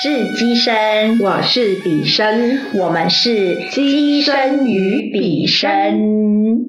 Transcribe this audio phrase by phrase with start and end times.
[0.00, 6.68] 是机生，我是笔生，我们是机生与笔生。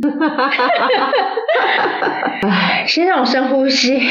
[2.41, 4.01] 哎，先让我深呼吸，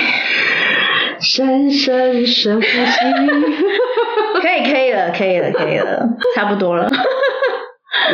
[1.20, 2.70] 深深深呼吸。
[4.40, 6.88] 可以，可以了，可以了，可以了，差不多了。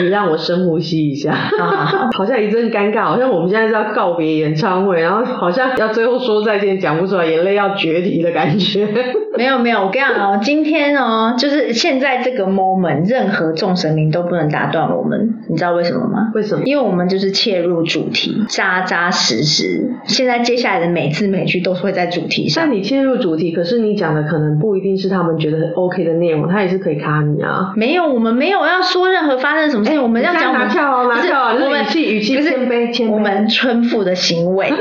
[0.00, 8.88] 你让我深呼吸一下，好好好，好像一阵尴尬，好像我们现在是要告别演唱会，然后好像要最后说再见，讲不出来，眼泪要决堤的感觉。
[9.36, 16.30] 没有没有，我跟你讲哦，今天哦，就是现在这个 moment，任何众神明都不能打断我们，你知道为什么吗？
[16.34, 16.62] 为什么？
[16.64, 19.90] 因为我们就是切入主题，扎扎实实。
[20.04, 22.64] 现在接下来的每字每句都是会在主题上。
[22.64, 27.72] 但你切入主题，可是你讲的可能不一定是他们觉得很 OK 的内容，他也是可以卡你啊。
[27.76, 31.32] 没有，我们没有要说任何发生什么事情，我们要讲我们拿票哦，拿不是
[31.64, 33.10] 我们语气语气不是谦卑谦卑。
[33.10, 34.72] 我们村妇的行为。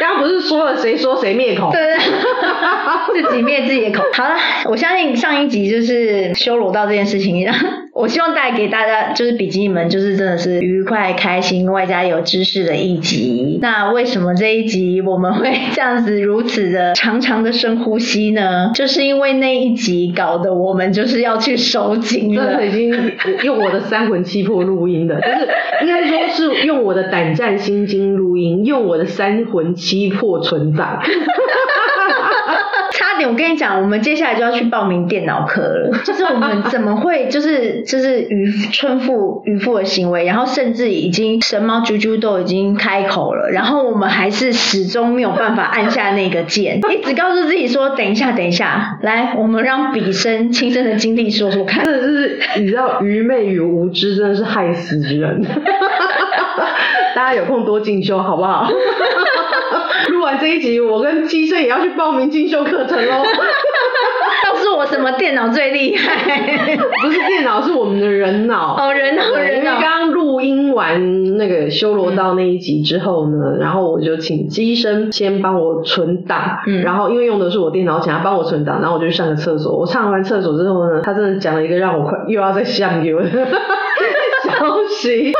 [0.00, 1.70] 刚刚不是说了谁说谁灭口？
[1.72, 4.04] 对对， 自己灭自己的口。
[4.12, 7.54] 好了，我相信上一集就是修罗道这件事情，让
[7.92, 13.58] 我希望带给大家就是比基尼们就是真的是愉快开心，外加有知识的一集。
[13.60, 18.70] 那为什么这一集我们会这样子如此的长长的深呼吸呢？
[18.76, 22.66] 就是因为那一集搞得我们就是要去收紧了真的。
[22.70, 25.48] 已经用我的三魂七魄录音的，就是
[25.82, 31.02] 应该说是用我的胆战心惊录音，用我的三魂七魄存档。
[33.26, 35.98] 我跟你讲，我们接下来就要去报名电脑课了。
[36.04, 51.84] 就是我们怎么会，就是就是渔春妇渔夫的行为，然后甚至已经神猫啾啾都已经开口了，然后我们还是始终没有办法按下那个键，一直告诉自己说等一下，等一下，来，我们让笔生亲身的经历说说看。
[51.84, 55.44] 真的是你知道愚昧与无知真的是害死人。
[57.14, 58.70] 大家有空多进修好不好？
[60.38, 63.22] 这一集，我跟机生也要去报名进修课程喽。
[64.42, 66.76] 告诉我什么电脑最厉害？
[67.02, 68.76] 不是电脑，是我们的人脑。
[68.76, 69.80] 哦，人脑对，因为人脑。
[69.80, 79.76] 刚刚录音完那个修罗道那一集之后呢，然后我就请机身先帮我存档，嗯然后因为用的是我电脑，请他帮我存档，然后我就去上个厕所。
[79.76, 83.36] 我上完厕所之后呢，他真的讲了一个让我快又要再向右的消
[84.88, 85.32] 息，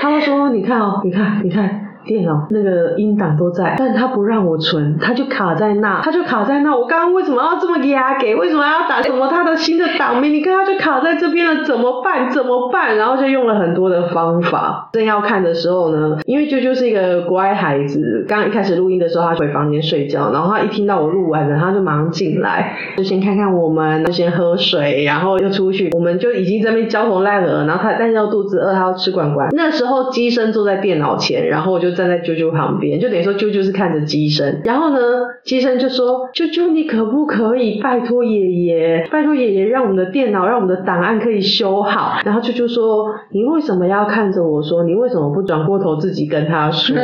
[0.00, 6.74] 他们说：“你看哦，你看，你看。”电脑那个音档都在，但他不让我存，他就卡在那，他就卡在那。
[6.74, 8.34] 我刚刚为什么要这么压给？
[8.34, 10.32] 为什么要打什么他的新的档名？
[10.32, 12.30] 你看他就卡在这边了，怎么办？
[12.30, 12.96] 怎么办？
[12.96, 14.88] 然后就用了很多的方法。
[14.92, 29.48] 正要看的时候呢，因为啾啾是一个乖孩子，刚刚一开始录音的时候，他回房间睡觉，然后他一听到我录完了，他就马上进来，就先看看我们，就先喝水，然后又出去，我们就已经在那边焦头烂额，然后他但是又肚子饿，他要吃管管。
[29.52, 34.98] 那时候机身坐在电脑前，然后我就站在啾啾旁边，就等于说啾啾是看着机身，然后呢，
[35.42, 44.84] 机身就说：“啾啾，你可不可以拜托爷爷，拜托爷爷让我们的电脑，让我们的档案可以修好？”然后啾啾说：“你为什么要看着我说？
[44.84, 46.94] 你为什么不转过头自己跟他说？”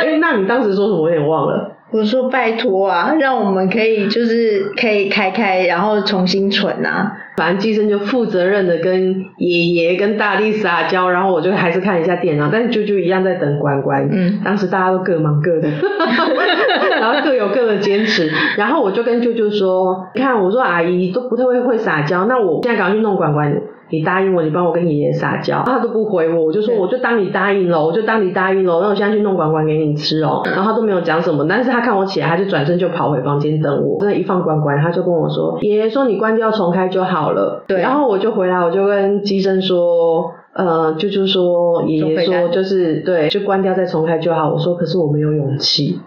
[0.00, 1.00] 哎，那你当时说什么？
[1.02, 1.72] 我有点忘了。
[1.92, 7.16] 我说拜托啊，让我们可以就是可以开开，然后重新存啊。
[7.36, 14.08] 反正计生就负责任的跟爷爷跟大力撒娇，然后我就还是看一下电脑，但是啾啾一样在等关关。
[14.10, 15.68] 嗯当时大家都各忙各的，
[16.98, 18.30] 然后各有各的坚持。
[18.56, 23.54] 然后我就跟啾啾说：“你看，我说阿姨都不太会会撒娇，那我现在赶快去弄关关。”
[23.90, 30.42] 你答应我，你帮我跟爷爷撒娇，他都不回我，我就说我就当你答应了，我就当你答应了，那我现在去弄管管给你吃哦。
[30.44, 33.98] 然后他都没有讲什么，但是他看我起来，他就转身就跑回房间等我。
[34.00, 37.64] 真的，一放管管，他就跟我说，爷爷说你关掉重开就好了。
[37.66, 40.32] 对然后我就回来，我就跟机生说。
[40.56, 44.50] 呃，就就说爷爷说就是对，就关掉再重开就好。
[44.50, 46.00] 我说可是我没有勇气，医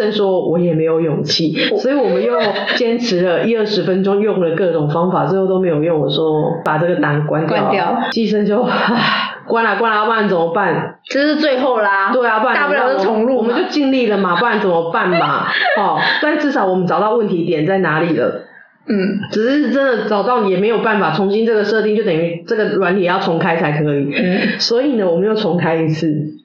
[0.00, 2.34] 生说我也没有勇气，所以我们又
[2.76, 6.00] 坚持了一二十分钟，用了各种方法，最后都没有用。
[6.00, 10.96] 我说把这个档关掉，关掉医生就唉关了关了，要不然怎么办？
[11.04, 12.12] 这是最后啦。
[12.12, 15.46] 对啊，不然大不了就重录我们就尽力了嘛，不然怎么办嘛？
[15.78, 18.46] 哦，但至少我们找到问题点在哪里了。
[18.88, 24.10] 嗯，只是真的找到也没有办法重新这个设定，就等于这个软体要重开才可以。
[24.12, 26.39] 嗯所以呢，我们又重开一次。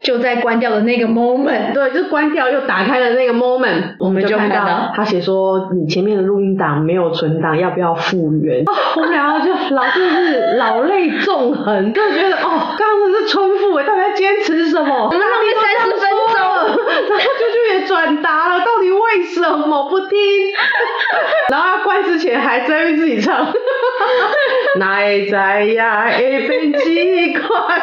[0.00, 8.62] 就在关掉的那个 moment，对，就关掉又打开的那个 moment，我们就就看看到他写说你前面的录音档没有存档，要不要复原？
[8.70, 15.06] 哦、我们两个就老真的是老泪纵横， 就觉得哦，刚刚那是春妇哎，到底在坚持什么？
[15.06, 20.18] 我们浪费三十分钟然后就去也转达了，到底为什么不听？
[21.50, 23.52] 然后他关之前还在为自己唱，
[24.78, 25.34] 哪会知
[25.74, 27.80] 呀会变几款？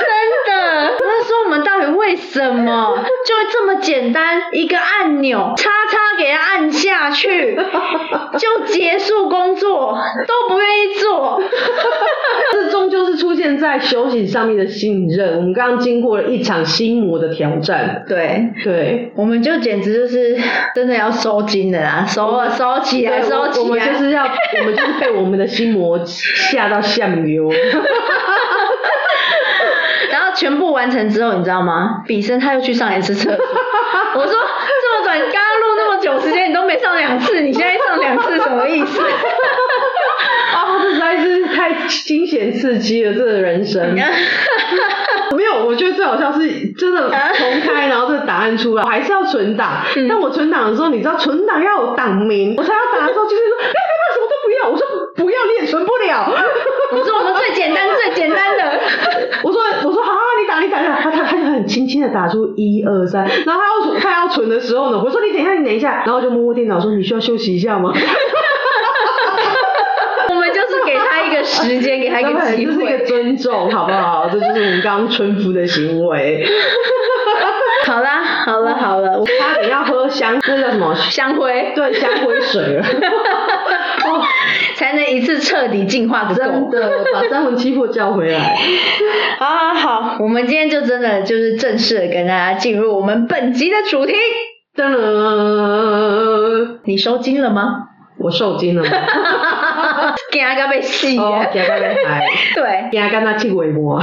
[0.00, 0.08] 真
[0.46, 2.96] 的，那说我们到底为什么
[3.26, 7.56] 就这么简单一个按钮，叉叉给它按下去，
[8.38, 11.42] 就结束工作，都不愿意做。
[12.52, 15.36] 这终究是出现在修行上面的信任。
[15.38, 20.38] 我们刚刚经过了一场心魔的挑战，对，对，我们就简直就是
[20.74, 23.64] 真的要收金的啦，收啊收起来，收起来。
[23.64, 27.50] 我们就是要，我们就是被我们的心魔吓到下流。
[30.34, 32.02] 全部完成之后，你知道吗？
[32.06, 33.38] 比生他又去上一次厕所。
[34.14, 39.00] 我说这么短，刚刚录那么久时间，你都没上两次，你现在上两次什么意思？
[40.52, 43.94] 啊， 这实在是太惊险刺激了，这个人生。
[45.36, 49.82] 没有，我觉得最好笑是真的重开，然后这个答案出来，我还是要存档。
[49.96, 54.68] 嗯但我存档的时候，你知道存档要有档名，我才要打的时候，就是说，不要不要，什么都不要。
[54.70, 56.34] 我说不要，你也存不了。
[56.96, 58.80] 我说我们最简单最简单的。
[59.42, 67.92] 我说我说好、啊，你打你打打，他他他就很轻轻的打出一二三，然后他要存他要存的时候呢，我说你等一下你等一下，然后我就摸摸电脑说你需要休息一下吗？
[70.28, 72.98] 我们就是给他一个时间，给他一个机这是一个会。
[73.04, 74.28] 尊重，好不好？
[74.30, 76.46] 这就是我们刚刚村夫的行为。
[77.86, 80.94] 好啦，好了，好了，我差点要喝香，那叫什么？
[80.94, 82.84] 香灰对，香灰水了。
[84.04, 84.22] 哦，
[84.76, 86.40] 才能一次彻底净化个够。
[86.42, 88.56] 真的把三魂七魄叫回来。
[89.38, 94.14] 好 好好，我们今天就真的就是正式的跟大家进入我们本集的主题。
[94.76, 97.86] 噔噔，你收金了吗？
[98.18, 98.90] 我受 惊了吗？
[100.30, 101.50] 给他被戏哦，耶。
[101.52, 104.00] 惊到要嗨，对，惊到他气尾膜。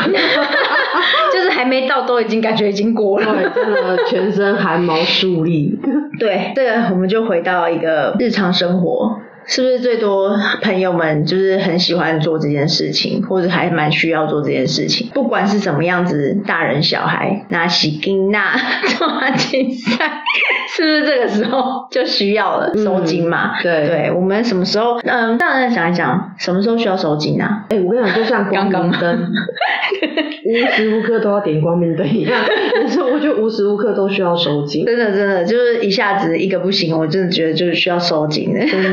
[1.31, 3.25] 就是还没到，都已经感觉已经过了。
[3.25, 5.77] 对，真的全身汗毛竖立。
[6.19, 15.09] 对，这个我们就回到一个日常生活，是不是最多朋友们就是很喜欢做这件事情，或者还蛮需要做这件事情？
[15.13, 18.55] 不管是什么样子，大人小孩拿洗 金那
[18.97, 20.23] 抓竞赛，
[20.75, 23.59] 是不是这个时候就需要了收金嘛？
[23.63, 24.99] 对对，我们什么时候？
[25.03, 27.65] 嗯，当然想一想，什么时候需要收金啊？
[27.69, 29.31] 哎、我跟你讲，就像光刚刚明灯，
[30.45, 32.37] 无时无刻都要点光明灯一样，
[32.75, 34.85] 但是我觉得无时无刻都需要收金。
[34.85, 38.59] 真的真的就是一下子一个不行，我真的觉得就是需要收紧的。
[38.65, 38.89] 真的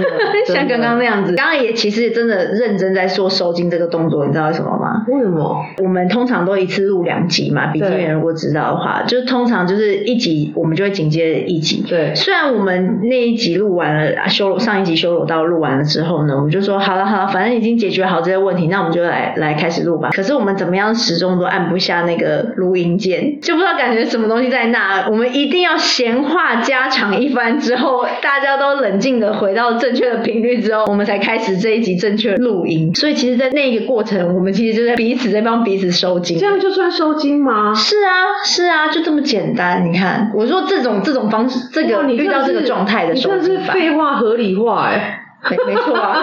[0.46, 5.04] 像刚刚那样子，刚刚也其实真的认真在做收金这个动作，你知道为什么吗？
[5.08, 5.64] 为什么？
[5.82, 11.84] 我们通常都一次录两集嘛，笔记员如果知道的话，就通常就是一集我们就会紧接着一集。
[11.88, 20.10] 对，虽然我们那一集录完了，啊修罗上一集修罗道录完了之后呢，我们就说好了好了，反正已经解决好这些问题，那我们就来来开始录吧。
[20.12, 25.06] 可是我们怎么样始终都按不下那个录音键，就不知道感觉什么东西在那。
[25.08, 32.94] 我们一定要闲话家常一番之后，大家都冷静的回到正确的频率之后，我们才开始这一集正确录音。
[32.94, 36.38] 所以其实，在那个过程，我们其实就在彼此在帮彼此收金。
[36.38, 37.74] 这样就算收金吗？
[37.74, 38.12] 是啊，
[38.44, 39.90] 是啊，就这么简单。
[39.90, 45.20] 你看，我说这种这种方式，这个遇到这个状态的你这是收紧法，废话合理化哎、
[45.50, 46.22] 没没错啊。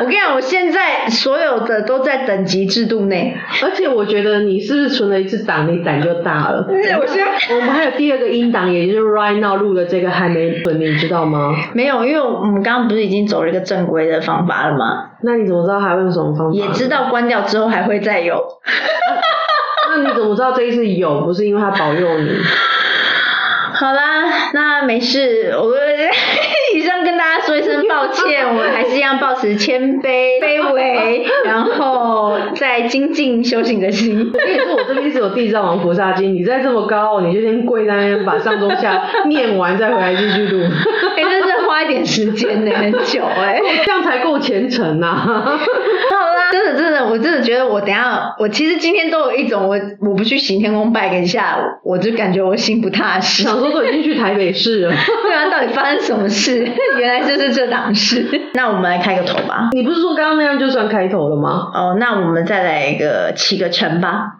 [0.00, 3.36] 我跟你讲，我现在所有的都在等级制度内。
[3.62, 6.66] 而且我觉得你是不是存了一次档，你胆就大了。
[6.68, 11.54] 我现在我们还有第二个音档，也就是 right now 录的这个还没存，你知道吗？
[11.74, 15.10] 没有，因为我们刚刚不是已经走了一个正规的方法了吗？
[15.22, 16.54] 那你怎么知道还会用什么方法？
[16.54, 16.88] 也知。
[16.90, 18.36] 道关掉之后还会再有。
[19.94, 21.20] 那你怎么知道这一次有？
[21.20, 22.30] 不是因为他保佑你？
[23.74, 25.70] 好啦，那没事，我
[27.04, 34.30] 跟大家说一声抱歉，我们还是一样保持谦卑、卑微，然后再精进修行的心。
[34.32, 40.64] 我跟你说，我这边是有地藏王菩萨经，你再这么高傲，你就先跪在那边把上中下念完，再回来继续录，
[41.80, 53.42] 花一点时间呢，很久哎、 这样才够虔诚呐、 好啦，真的真的，我真的觉得我等一下，我其实今天都有一种我我不去行天宫拜个一下，我就感觉我心不踏实。
[53.44, 54.92] 想说都已经去台北市了，
[55.24, 56.68] 对啊，到底发生什么事？
[56.98, 58.26] 原来就是这档事。
[58.52, 59.70] 那我们来开个头吧。
[59.72, 61.70] 你不是说刚刚那样就算开头了吗？
[61.74, 64.32] 哦，那我们再来一个起个程吧。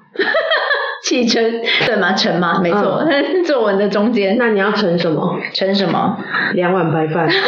[1.02, 1.42] 起承
[1.86, 2.12] 对吗？
[2.14, 2.60] 承吗？
[2.62, 3.04] 没错，
[3.46, 5.38] 作文的中间那你要盛什么？
[5.54, 6.16] 承什么？
[6.54, 7.28] 两碗白饭。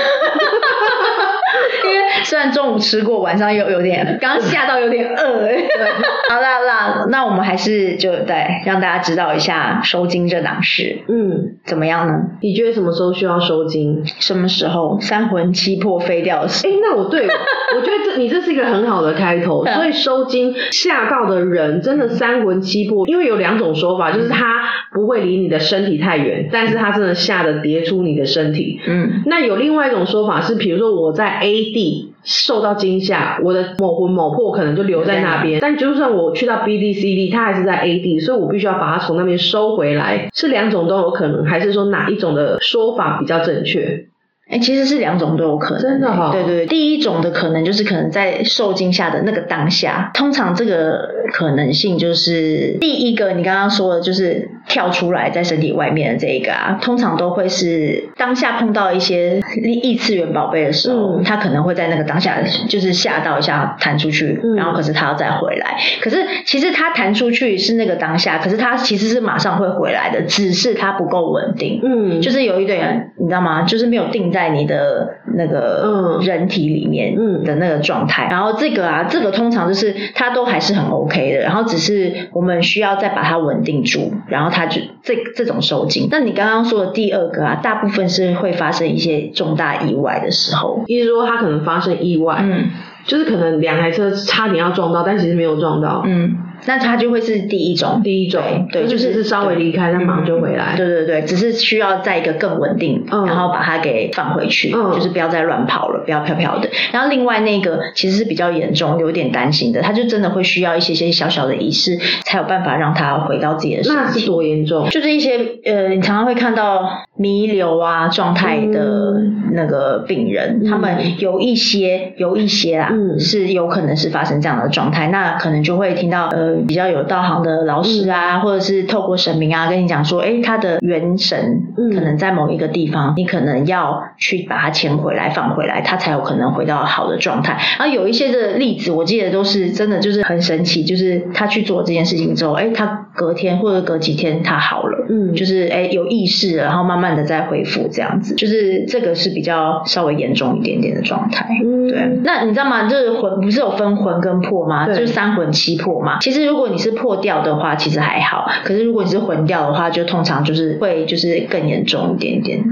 [2.25, 5.57] 虽然中午吃过，晚上又有点，刚刚吓到有点饿哎。
[6.31, 12.15] 好啦好啦，那我们还是就对让大家知道一下收金这档事，嗯，怎么样呢？
[12.41, 14.03] 你觉得什么时候需要收金？
[14.21, 17.27] 什么时候三魂七魄飞掉的时哎，那我对，
[17.77, 19.65] 我觉得这你这是一个很好的开头。
[19.65, 24.63] 嗯所以收金吓到的人真的三魂七魄，因为有两种说法，就是他
[24.93, 28.81] 不会离你的身体太远，但是他真的吓得跌出你的身体。
[28.87, 40.29] 嗯那有另外一种说法是，比如说我在 A 地受到惊吓，我的某魂某魄可能就留在那边，但就算我去到 B D C D，它还是在 A D，，所以我必须要把它从那边收回来。
[40.35, 44.07] 是两种都有可能，还是说哪一种的说法比较正确？
[44.49, 62.39] 哎、其实是两种都有可能、真的哦对对对，第一种的可能就是可能在受惊吓的那个当下，通常这个可能性就是第一个你刚刚说的，就是跳出来在身体外面的这一个啊，通常都会是当下碰到一些异 异次元宝贝的时候，嗯他可能会在那个当下
[62.69, 71.81] 就是吓到一下弹出去，嗯然后可是他要再回来，可是其实他弹出去是那个当下，可是他其实是马上会回来的，只是他不够稳定。
[71.83, 73.63] 嗯，就是有一点，你知道吗？
[73.63, 78.29] 就是没有定在你的那个嗯人体里面嗯的那个状态。
[78.31, 86.09] 然后这个啊，这个通常就是它都还是很 OK 的，然后只是我们需要再把它稳定住，然后它就这这种收紧。
[86.11, 90.85] 那你刚刚说的第二个啊，大部分是会发生一些重大意外的时候。
[90.87, 92.71] 意思说他可能发生意外，嗯
[93.05, 96.03] 就是可能两台车差点要撞到，但其实没有撞到。
[96.07, 98.01] 嗯，那他就会是第一种。
[98.03, 98.43] 第一种，
[98.73, 100.75] 对，就就是是稍微离开，但马上就回来。
[100.77, 106.69] 对对对，只是需要在一个更稳定，嗯然后把它给放回去，嗯就是不要再乱跑了，不要飘飘的。
[106.93, 114.27] 然后另外那个其实是比较严重，有点担心的，他就真的会需要一些些小小的仪式，才有办法让他回到自己的身那是。
[114.27, 114.89] 多严重？
[114.89, 119.21] 就是一些呃，你常常会看到弥留啊状态的
[119.55, 120.71] 那个病人，嗯。
[120.71, 123.19] 他们有一些有一些啦，嗯。
[123.21, 131.93] 是有可能是发生这样的状态，那可能就会听到呃比较有道行的老师啊，或者是透过神明啊跟你讲说，哎，他的元神嗯。
[131.93, 137.59] 可能在某一个地方，你可能要去把它牵回来放回来，他才有可能回到好的状态。
[137.79, 145.07] 然后有一些的例子，我记得都是真的就是很神奇，就是他去做这件事情之后，哎，他隔天或者隔几天他好了。
[145.11, 151.47] 嗯，就是哎有意识了，然后慢慢的再恢复这样子，就是这个是比较稍微严重一点点的状态。
[151.63, 152.89] 嗯对，那你知道吗？
[152.89, 154.87] 就是魂不是有分魂跟魄吗？
[154.87, 156.19] 就是三魂七魄嘛。
[156.21, 162.65] 其实如果你是破掉的话，其实还好；可是如果你是魂掉的话，就通常就是会就是更严重一点点。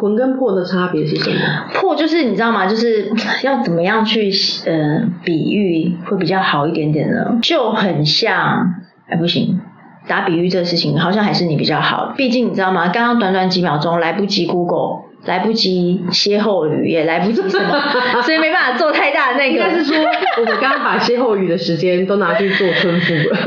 [0.00, 1.36] 魂跟魄的差别是什么？
[1.74, 2.66] 魄就是你知道吗？
[2.66, 3.12] 就是
[3.42, 4.32] 要怎么样去
[4.66, 7.38] 呃比喻会比较好一点点呢？
[7.42, 8.74] 就很像，
[9.08, 9.60] 哎不行。
[10.06, 12.88] 打比喻这个事情好像还是你比较好，毕竟你知道吗？
[12.88, 17.82] 刚刚短短几秒钟来不及 Google，来不及歇后语，也来不及什么，
[18.22, 19.56] 所以没办法做太大的那个。
[19.56, 19.96] 应该是说，
[20.38, 23.38] 我们刚刚把歇后语的时间都拿去做春服了。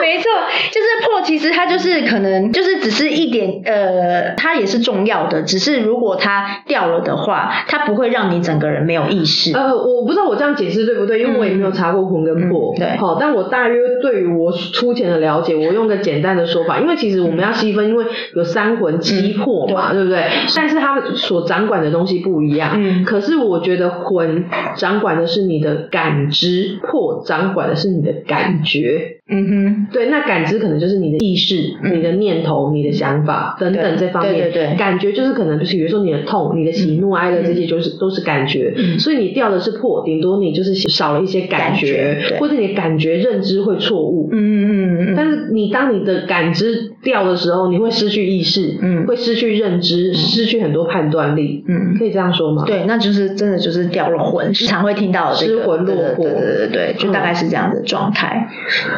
[0.00, 0.30] 没错，
[0.70, 9.52] 就是破，其实它就是可能就是只是一点，呃，它也是重要的，只是如果它掉了的话，它不会让你整个人没有意识。
[9.52, 12.74] 呃，我不知道我这样解释对不对，因为我也没有查过魂跟魄。
[12.76, 18.04] 嗯对好，但我大约对于我粗浅的了解，我用个简单的说法，因为其实我们要细分，因为
[18.34, 20.24] 有三魂七魄嘛，对不对？
[20.54, 22.72] 但是它所掌管的东西不一样。
[22.76, 24.44] 嗯可是我觉得魂
[24.76, 29.15] 掌管的是你的感知，魄掌管的是你的感觉。
[29.28, 34.32] 嗯哼，对，那感知可能就是你的意识、嗯你的念头、你的想法等等这方面。
[34.32, 38.72] 对对对感觉就是可能就是比如说你的痛、你的喜怒哀乐这些，就是、都是感觉。
[38.76, 44.28] 嗯所以你掉的是破，顶多你就是少了一些感觉，或者你的感觉认知会错误。
[44.30, 51.64] 嗯嗯嗯嗯，但是你当你的感知掉的时候，你会失去意识，嗯会失去认知，失去很多判断力。
[51.66, 52.62] 嗯可以这样说吗？
[52.64, 58.46] 对，那就是真的就是掉了魂，常会听到这个失魂落魄对对对，就大概是这样的状态。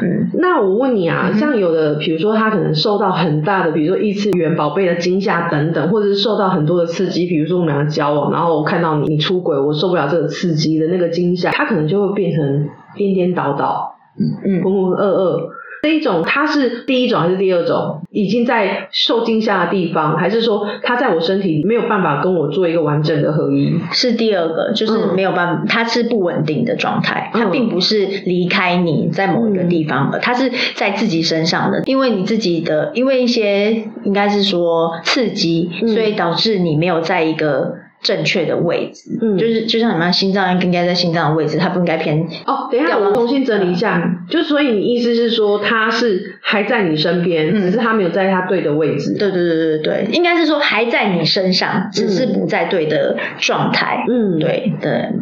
[0.03, 15.58] 嗯那我问你啊，像有的，比如说他可能受到很大的，比如说异次元宝贝的惊吓等等，或者是受到很多的刺激，比如说我们两个交往，然后我看到你你出轨，我受不了这个刺激的那个惊吓，他可能就会变成颠颠倒倒、嗯浑浑噩噩。
[15.83, 18.03] 这一种，它是第一种还是第二种？
[18.11, 23.79] 已经在受惊吓的地方，还是说它在我身体没有办法跟我做一个完整的合一？
[23.93, 42.21] 是第二个，就是嗯没有办法，它是不稳定的状态，它嗯并不是离开你在某一个地方，它是在自己身上的，因为你自己的，因为一些应该是说刺激，嗯所以导致你没有在一个正确的位置，嗯就是就像你们心脏应该在心脏的位置，它不应该偏。
[42.47, 49.17] 哦，等一下，我重新整理一下，嗯就所以你意思是说他是还在你身边，嗯只是他没有在他对的位置。
[49.19, 54.05] 对对对对对，应该是说还在你身上，只是不在对的状态。
[54.09, 54.39] 嗯，。
[54.39, 55.13] 对的，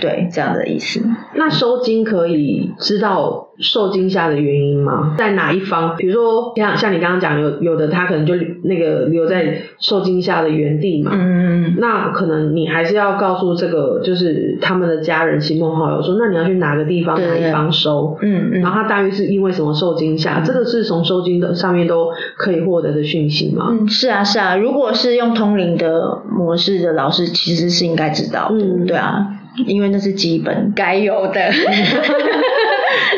[0.00, 1.00] 对这样的意思。
[1.34, 5.14] 那收金可以知道受惊吓的原因吗？
[5.18, 5.96] 在哪一方？
[5.96, 8.34] 比如说像像你刚刚讲，有有的他可能就
[8.64, 11.10] 那个留在受惊吓的原地嘛。
[11.14, 18.16] 嗯嗯，那可能你还是要告诉这个，就是他们的家人、亲朋好友说，那你要去哪个地方、哪一方收。
[18.22, 20.40] 嗯嗯然后他大约是因为什么受惊吓？
[20.40, 23.68] 这个是从收惊的上面都可以获得的讯息吗？
[23.70, 28.56] 嗯，是啊是啊，如果是用通灵的模式的老师，其实是应该知道的。
[28.56, 29.26] 嗯对啊，
[29.66, 31.40] 因为那是基本该有的。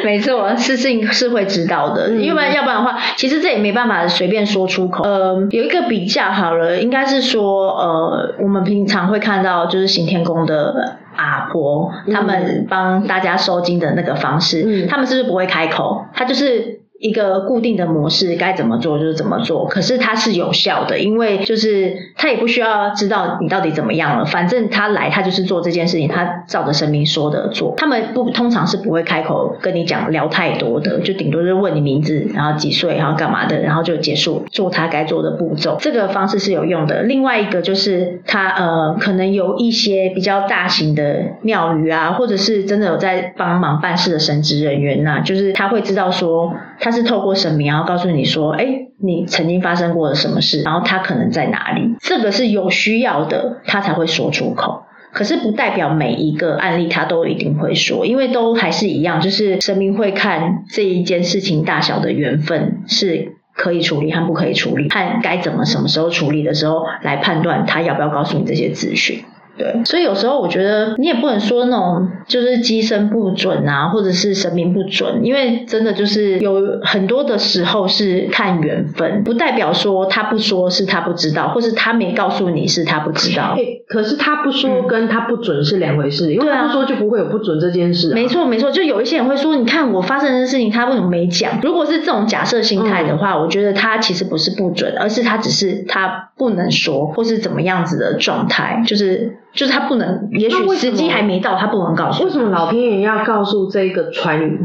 [0.04, 5.02] 没错，是是是会知道的，嗯因为要不然的话，其实这也没办法随便说出口。
[5.02, 16.04] 呃，有一个比较好了，应该是说，呃，我们平常会看到就是行天宫的阿婆，他们帮大家收金的那个方式，嗯他们是不是不会开口？
[16.12, 19.66] 他就是一个固定的模式，该怎么做就是怎么做。
[19.66, 27.74] 可是它是有效的，因为就是他也不需要知道你到底怎么样了，反正他来他就是做这件事情，他照着神明说的做。
[27.76, 35.76] 他们不通常是不会开口跟你讲聊太多的，就顶多是问你名字，然后几岁，然后干嘛的，然后就结束，做他该做的步骤。
[35.80, 37.02] 这个方式是有用的。
[37.02, 48.66] 另外一个就是他呃，可能有一些比较大型的庙宇啊，或者是真的有在帮忙办事的神职人员呐、就是他会知道说他是透过神明，然后告诉你说，哎，
[49.02, 54.82] 你曾经发生过的什么事，然后他可能在哪里，这个是有需要的，他才会说出口。
[55.10, 69.24] 可是不代表每一个案例他都一定会说，因为都还是一样，就是神明会看这一件事情大小的缘分是可以处理和不可以处理，看该怎么什么时候处理的时候来判断他要不要告诉你这些资讯。
[69.56, 83.62] 对，所以有时候我觉得你也不能说那种就是机身不准啊，或者是神明不准，因为真的就是有很多的时候是看缘分，不代表说他不说是他不知道，或是他没告诉你是他不知道哎。
[83.86, 88.14] 可是他不说跟他不准是两回事，因为他不说就不会有不准这件事、啊。
[88.14, 91.60] 没错，没错，就有一些人会说，你看我发生的事情，他为什么没讲？
[91.62, 102.24] 如果是这种假设心态的话，我觉得他其实不是不准，而是他只是他不能说，或是怎么样子的状态，就是就是他不能，也许时机还没到，他不能告诉你。
[102.24, 104.58] 为什么老天爷要告诉这个传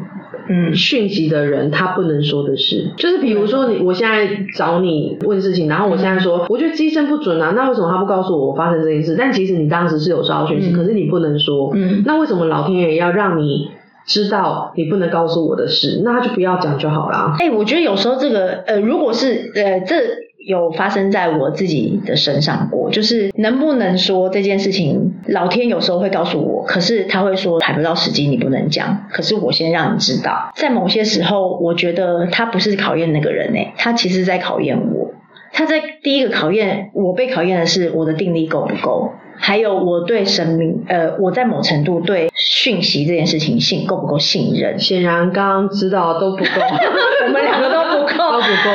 [0.49, 2.91] 嗯讯息的人他不能说的事？
[2.97, 9.15] 就是比如说你，我现在找你问事情，然后我现在说，我觉得机身不准啊，那为什么他不告诉我我发生这件事？
[9.15, 13.69] 但其实你当时是有收到讯息，嗯可是你不能说，嗯那为什么老天爷要让你
[14.07, 16.01] 知道你不能告诉我的事？
[16.03, 17.35] 那他就不要讲就好啦。
[17.37, 19.95] 哎、我觉得有时候这个呃，如果是呃这。
[20.47, 29.05] 有发生在我自己的身上过，就是能不能说这件事情，老天有时候会告诉我，可是他会说还不到时机，你不能讲。
[29.11, 35.11] 可是我先让你知道，在某些时候，我觉得他不是考验那个人诶、他其实在考验我。
[35.51, 44.79] 他在第一个考验我被考验的是我的定力够不够，还有我对神明呃，我在某程度对讯息这件事情信够不够信任。
[44.79, 46.45] 显然刚刚知道都不够，
[47.25, 48.69] 我们两个都不够 都不够。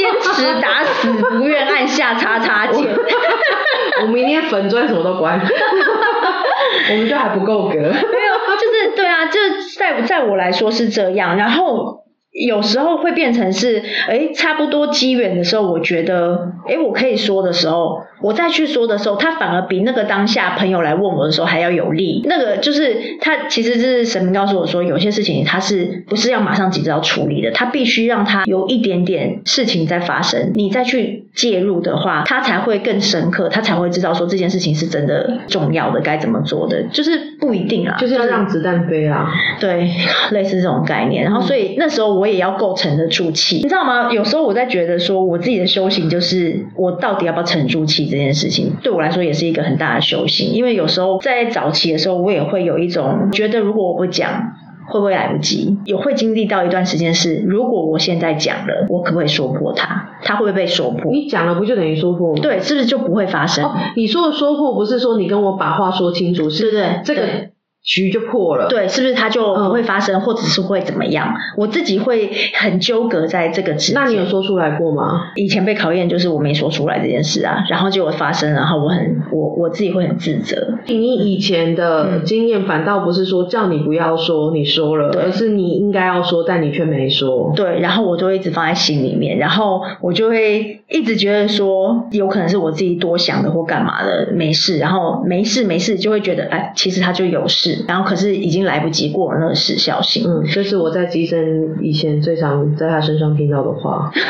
[0.00, 2.88] 坚持打死不愿按下叉叉键。
[4.02, 5.38] 我明天粉钻什么都关，
[6.90, 7.74] 我们就还不够格。
[7.74, 12.00] 没有，就是对啊，就是在在我来说是这样，然后。
[12.32, 22.22] 有时候会变成是，哎，差不多机缘的时候，我觉得，哎，我可以说的时候，我再去说的时候，他反而比那个当下朋友来问我的时候还要有利。
[22.26, 39.28] 那个就是他其实是神明告诉我说，有些事情他是不是要马上急着要处理的，他必须让他有一点点事情在发生，你再去介入的话，他才会更深刻，他才会知道说这件事情是真的重要的，该怎么做的，就是不一定啊，就是要让子弹飞啊！
[39.60, 39.90] 对，
[40.30, 41.24] 类似这种概念。
[41.24, 44.12] 然后，所以那时候我也要够沉得住气，你知道吗？
[44.12, 50.52] 有时候我在觉得说，我自己的修行就是我到底要不要沉住气这件事情，对我来说也是一个很大的修行。
[50.52, 54.56] 因为有时候在早期的时候，我也会有一种觉得，如果我不讲。
[54.90, 55.78] 会不会来不及？
[55.84, 60.10] 也会经历到一段时间是，如果我现在讲了，我可不可以说破它？
[60.22, 61.12] 它会不会被说破？
[61.12, 62.42] 你讲了不就等于说破吗？
[62.42, 63.64] 对，是不是就不会发生？
[63.64, 67.50] 哦，你说的说破不是说你跟我把话说清楚，是对对这个对
[67.82, 68.68] 局就破了。
[68.68, 71.34] 对，是不是它就不会发生，或者是会怎么样？
[71.56, 73.74] 我自己会很纠葛在这个。
[73.94, 75.32] 那你有说出来过吗？
[75.36, 80.78] 以前被考验就是我没说出来这件事啊，然后结果发生，然后我很我我自己会很自责。
[80.86, 87.52] 你以前的经验反倒不是说叫你不要说，你说了，而是你应该要说，但你却没说。
[87.56, 100.24] 对，然后我就会一直放在心里面，然后我就会一直觉得说，有可能是我自己多想的或干嘛的，没事，然后没事没事，就会觉得哎，其实他就有事，然后可是已经来不及过了那个时效性。
[100.26, 104.10] 嗯，这是我在机身以前最常在他身上听到的话。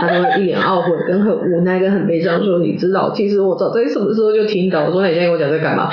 [0.00, 5.88] 他都会一脸懊悔、跟很无奈、跟很悲伤说：“你知道，其实我早在什么时候就听到。”我说：“那你现在跟我讲在干嘛？”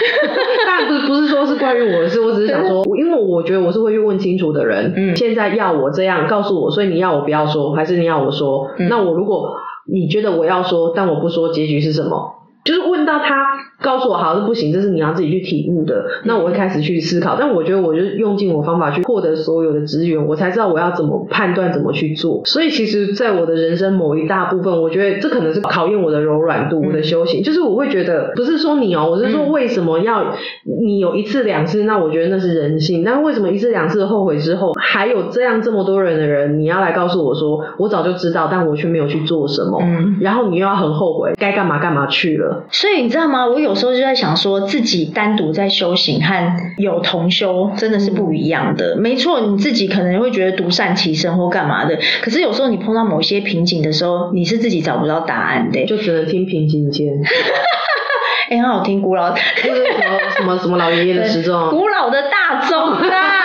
[0.65, 4.91] 当然不是，不是说是关于我的事，我只是想说， 因为我觉得我是会去问清楚的人。
[4.95, 8.67] 嗯现在要我这样告诉我，所以你要我不要说，还是你要我说？
[8.79, 9.53] 嗯那我如果
[9.91, 12.33] 你觉得我要说，但我不说，结局是什么？
[12.65, 13.35] 就是问到他
[13.81, 16.05] 告诉我好是不行，这是你要自己去体悟的。
[16.23, 22.41] 那我会开始去思考，但我觉得我就用尽我方法去获得所有的资源，我才知道我要怎么判断，怎么去做。
[22.45, 27.41] 所以其实，在我的人生某一大部分，我觉得这可能是考验我的柔软度，我的修行。
[27.43, 33.03] 就是我会觉得，不是说你哦，我是说为什么要你有一次两次，那我觉得那是人性。
[33.03, 42.63] 但为什么一次两次后悔之后，还有这样这么多人的人，你要来告诉我说，我早就知道，但我却没有去做什么，嗯然后你又要很后悔，该干嘛干嘛去了。
[42.69, 43.47] 所以你知道吗？
[43.47, 48.95] 我有时候就在想说，自己单独在修行和有同修真的是不一样的。
[48.97, 55.85] 没错，你自己可能会觉得独善其身或干嘛的，可是有时候你碰到某些瓶颈的时候，你是自己找不到答案的。
[55.85, 57.07] 就只能听瓶颈间，
[58.49, 59.37] 哎、很好听，古老，就
[59.73, 63.40] 是什么什么什么老爷爷的时钟，古老的大钟啊，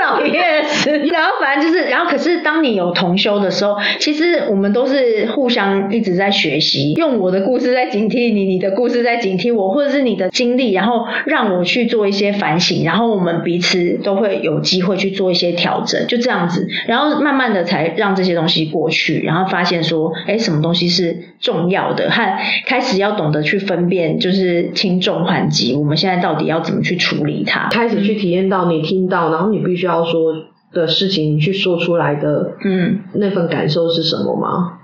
[0.00, 27.68] 老爷子，然后反正就是，然后可是当你有同修的时候，其实我们都是互相一直在学习，用我的故事在警惕你，你的故事在警惕我，或者是你的经历，然后让我去做一些反省，然后我们彼此都会有机会去做一些调整，就这样子，然后慢慢的才让这些东西过去，然后发现说，哎，什么东西是重要的，和开始要懂得去分辨，就是轻重缓急，我们现在到底要怎么去处理它。
[27.70, 30.32] 开始去体验到你听到，然后你必须要说
[30.72, 34.78] 的事情，你去说出来的嗯，那份感受是什么吗？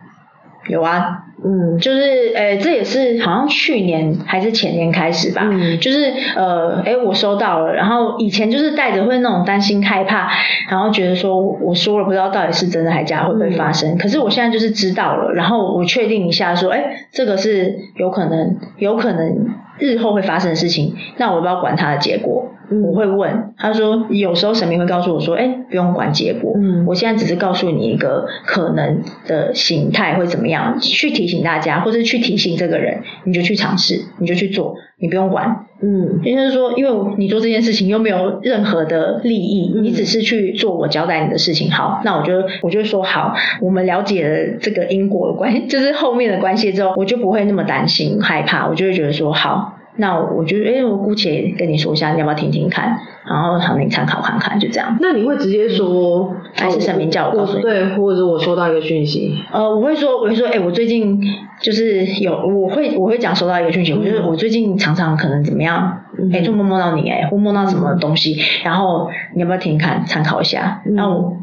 [0.69, 1.79] 有啊，嗯。
[1.79, 5.79] 就是呃，这也是好像去年还是前年开始吧，嗯。
[5.81, 10.29] 就是呃，哎，我收到了，然后以前就是带着会那种担心害怕，
[10.69, 19.47] 然后觉得说我说了不知道到底是真的还假会不会发生，可是我现在就是知道了，然后我确定一下说，哎，这个是有可能有可能
[19.79, 22.47] 日后会发生的事情，那我不要管它的结果。
[22.71, 35.65] 嗯我会问，他说有时候神明会告诉我说，哎，不用管结果，嗯我现在只是告诉你一个可能的形态会怎么样，去提醒大家，或者去提醒这个人，你就去尝试，你就去做，你不用管。
[35.81, 41.71] 嗯也就是说，因为你做这件事情又没有任何的利益，嗯你只是去做我交代你的事情。
[41.71, 49.78] 好，那我就我就说好，我们了解了这个因果的关系，就是后面的关系之后，我就不会那么担心害怕，我就会觉得说好。
[50.01, 52.97] 那我就哎，我姑且跟你说一下，你要不要听听看？
[53.27, 54.97] 然后好，你参考看看，就这样。
[55.01, 61.21] 那你会直接说，还是神明叫我告诉你对，或者我收到一个讯息，呃，我会说，我会说，哎、我最近
[61.61, 70.81] 就是有，我会我会讲收到一个讯息，我就是我最近常常可能怎么样，嗯哎、做梦梦到你、哎，或梦到什么东西，然后你要不要听听看，参考一下？
[70.87, 71.37] 嗯然后我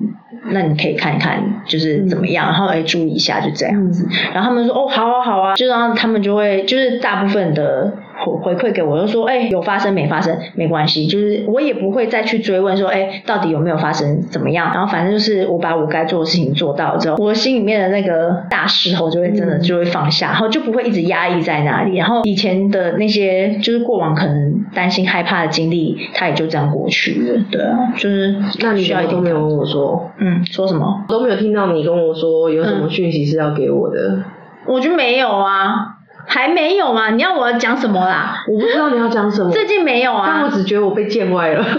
[0.52, 4.08] 那你可以看一看，就是怎么样，然后哎、注意一下，就这样子。
[4.34, 7.94] 然后他们说，哦，好啊，好啊，就然后他们就会就是大部分的
[8.26, 14.72] 回回馈给我，就说，哎、有发生没发生没关系，就是我也不会再去追问说，哎、到底有没有发生怎么样？
[14.74, 21.98] 然后反正就是我把我该做的事情做到之后，我心里面的那个大石头就会真的嗯就会放下，然后就不会一直压抑在那里。
[21.98, 27.42] 然后以前的那些就是过往可能担心害怕的经历，它也就这样过去了。
[27.52, 31.06] 对啊，就是那你需要一点怎么都没有调整跟我说，嗯，说什么？
[31.08, 34.24] 都没有听到你跟我说有什么嗯讯息是要给我的，
[34.68, 35.95] 我就没有啊，
[36.28, 37.10] 还没有啊。
[37.12, 38.44] 你要我讲什么啦？
[38.48, 40.26] 我不知道你要讲什么，最近没有啊。
[40.28, 41.64] 但我只觉得我被见外了。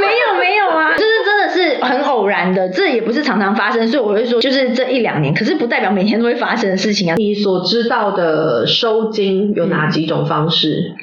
[0.00, 7.16] 没有没有啊，就是真的是很偶然的，这也不是常常发生，所以我会说就是这一两年，可是不代表每天都会发生的事情啊。
[7.16, 10.94] 你所知道的收金有哪几种方式？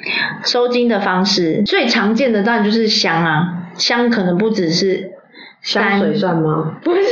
[0.44, 5.12] 收金的方式最常见的当然就是香啊，香可能不只是
[5.66, 6.78] 香水算吗？
[6.82, 7.02] 不是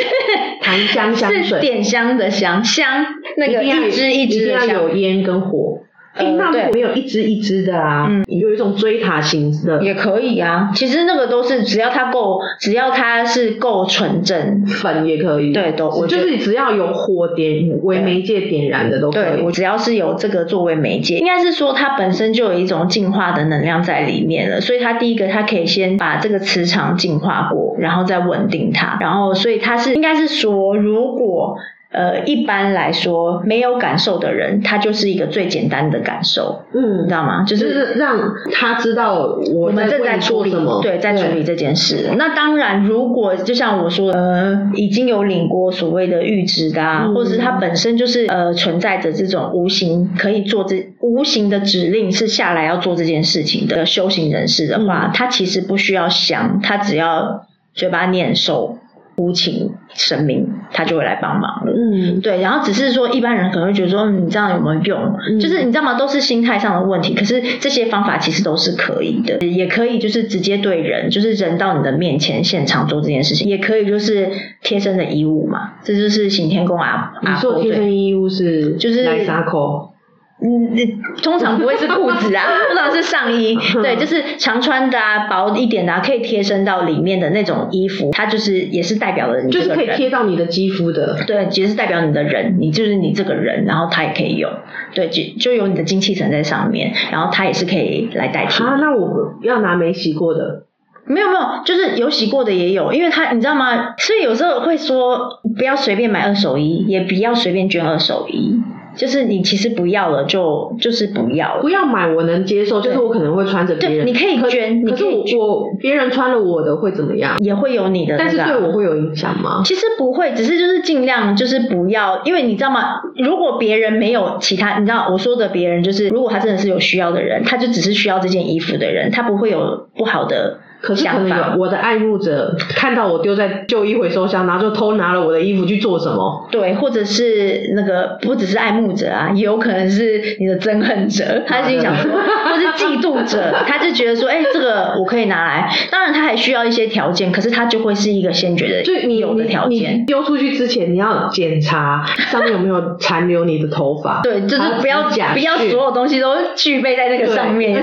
[0.63, 3.05] 檀香香是水，点香的香，香
[3.37, 5.84] 那个一支一支的香一定要有烟跟火。
[6.15, 8.25] 哎、那没有一只一只的啊，嗯。
[8.29, 9.83] 有一种锥塔型的。
[9.83, 10.71] 也可以啊。
[10.75, 19.23] 其实那个都是只要它够，只要它是够纯正，粉也可以，对都我就是只要有火点为媒介点燃的都可以。
[19.23, 31.57] 对我只要是有这个作为媒介，应该是说它本身就有一种净化的能量在里面了，所以它第一个它可以先把这个磁场净化过，然后再稳定它，然后所以它是应该是说，如果
[31.95, 37.45] 呃一般来说没有感受的人，他就是一个最简单的感受，嗯你嗯知，道吗？
[37.45, 38.19] 就就是是让
[38.53, 42.11] 他知道我我们正在处理做什么，，对，在处理这件事。
[42.17, 58.79] 那当然，如果就像我说的，呃，已经有领过所谓的预知的啊，嗯或者是他本身就是呃存在着这种无形可以做这无形的指令是下来要做这件事情的修行人士的话，嗯他其实不需要想，他只要嘴巴念受。
[59.17, 61.73] 呼请神明，他就会来帮忙了。
[61.73, 65.17] 嗯，对，然后只是说一般人可能会觉得说，嗯你这样有没有用？
[65.31, 65.95] 嗯就是你知道吗？
[65.95, 67.15] 都是心态上的问题。
[67.15, 74.29] 可是这些方法其实都是可以的，也可以就是直接对人，就是人到你的面前现场做这件事情，也可以就是
[74.63, 77.29] 贴身的衣物嘛，这就是行天宫啊你。
[77.41, 79.94] 说贴身衣物是就是来撒口，
[80.43, 80.77] 嗯，
[81.23, 89.89] 通常不会是裤子啊， 通常是上衣， 对，就是常穿的啊，薄一点的啊，可以贴身到里面的那种衣服，它就是也是代表了你就是可以。
[89.95, 91.17] 贴到你的肌肤的。
[91.27, 94.51] 对，其实是代表你的人，你就是你这个人，然后它也可以用，
[94.93, 98.63] 对，就就有你的精气神在上面，然后它也是可以来代替。
[98.65, 100.65] 啊，那我要拿没洗过的，
[101.07, 103.95] 没有没有，就是有洗过的也有，因为他你知道吗？
[103.99, 108.61] 所以有时候会说不要随便买二手衣，也不要随便捐二手衣，
[108.97, 111.75] 就是你其实不要了就就是不要了不。
[111.75, 117.37] 要买我能接受，就是我可能会穿着别人，对你可以捐你可是我我别人穿了我的会怎么样？
[117.41, 119.63] 也会有你的、那但是对我会有影响吗？
[119.65, 123.01] 其实不会，只是就是尽量就是不要，因为你知道吗？
[123.17, 131.35] 如果别人没有其他，你知道我说的别人就是，如果他真的是有需要的人，他就只是需要这件衣服的人，他不会有不好的可是可能。
[131.35, 136.47] 有我的爱慕者看到我丢在旧衣回收箱，然后就偷拿了我的衣服去做什么？
[136.53, 145.69] 对，或者是那个不只是爱慕者啊，也有可能是你的憎恨者，他心想说， 或是嫉妒者，他就觉得说，哎、这个我可以拿来。
[145.91, 150.05] 当然，他还需要一些条件，可是他就会是一个先决的就你有的条件。
[150.07, 154.21] 丢出去之前，你要检查上面有没有残留你的头发。
[154.23, 157.83] 对，就是不要假不要所有东西都具备在那个上面。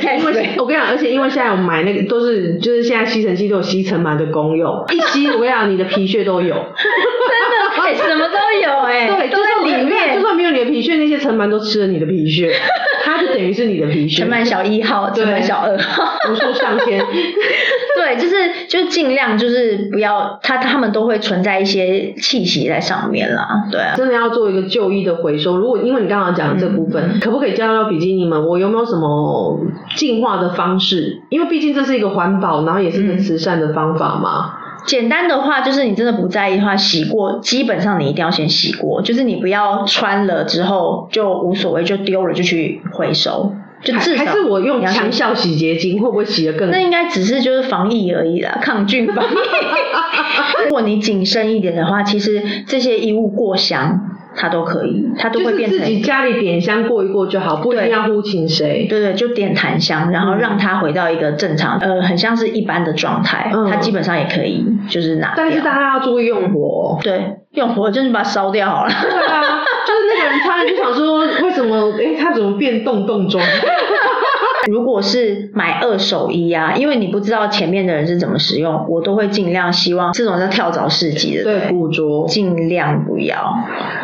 [0.57, 6.53] 我跟你讲，而且因为现在我买那个都是，就是现在吸尘器都有吸尘螨的功用，一吸我跟你讲，你的皮屑都有。
[6.53, 10.13] 真的，哎、什么都有哎、对，都就算在里面。
[10.15, 12.53] 就算没有你的皮屑，那些尘螨都吃了你的皮屑，
[13.00, 14.21] 它就等于是你的皮屑。
[14.21, 16.99] 陈曼小一号，对陈曼小二号，无数上天。
[17.95, 23.93] 对，就是就尽量就是不要，他他们都会存在一些气息在上面啦，对啊。
[23.95, 25.57] 真的要做一个旧衣的回收。
[25.57, 29.59] 如果因为你刚刚讲的这部分，嗯可不可以教到比基尼们，我有没有什么
[29.95, 31.21] 净化的方式？
[31.29, 34.57] 因为毕竟这是一个环保，然后也是一个慈善的方法嘛。
[34.85, 46.69] 简单的话，就是你真的不在意的话，洗过，基本上你一定要先洗过，就是你不要穿了之后就无所谓，就丢了就去回收，就至少还是我用强效洗洁精，会不会洗得更？
[46.69, 49.35] 那应该只是就是防疫而已啦，抗菌防疫。
[50.65, 53.99] 如果你谨慎一点的话，其实这些衣物过香，
[54.35, 58.85] 它都可以，它都就是会变成自己家里点香过一过就好，不一定对要呼请谁。
[58.87, 65.43] 对对，就点檀香，然后嗯让它回到一个正常，呃，很像是一般的状态，嗯它基本上也可以就是拿掉。
[65.43, 66.99] 但是大家要注意用火。
[67.01, 68.91] 对用火就是把它烧掉好了。
[69.01, 71.93] 对啊，就是那个人突然就想说，为什么？
[71.99, 73.43] 哎，他怎么变洞洞装？
[74.69, 82.27] 如果是买二手衣啊，因为你不知道前面的人是怎么使用，我都会尽量希望这种叫跳蚤市集的，对，捕捉。
[82.27, 83.55] 尽量不要，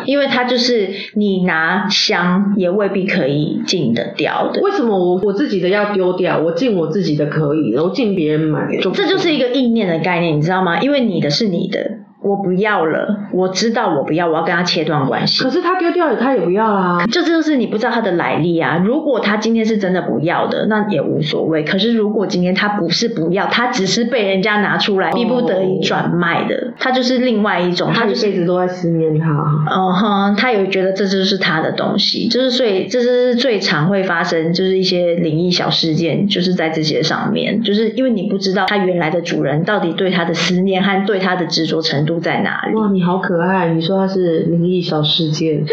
[0.04, 4.60] 因为它就是你拿香也未必可以进得掉的。
[4.60, 10.80] 为什么我我自己的要丢掉，我进我自己的可以，然后进别人买就这就是一个意念的概念，你知道吗？
[10.80, 11.78] 因为你的是你的，
[12.20, 15.50] 我不要了，我知道我不要，我要跟他切断关系可。
[15.50, 17.06] 是他丢掉了，他也不要啊。
[17.06, 18.82] 就这就是你不知道他的来历啊。
[18.84, 21.62] 如果他今天是真的不要的，那也无所谓。
[21.62, 29.28] 可是如果今天他不是不要，他只是被人家拿出来，逼不得已转卖的，他就是另外一种，他就是辈子都在思念他。
[29.70, 42.74] 嗯哼，他有觉得这就是他的东西，就是所以这是最常会发生，就是一些灵异小事件，就是在这些上面，就是因为你不知道他原来的主人到底对他的思念和对他的执着程度在哪里。
[42.74, 43.68] 哇，你好可爱！
[43.68, 45.64] 你说它是灵异小事件， 因为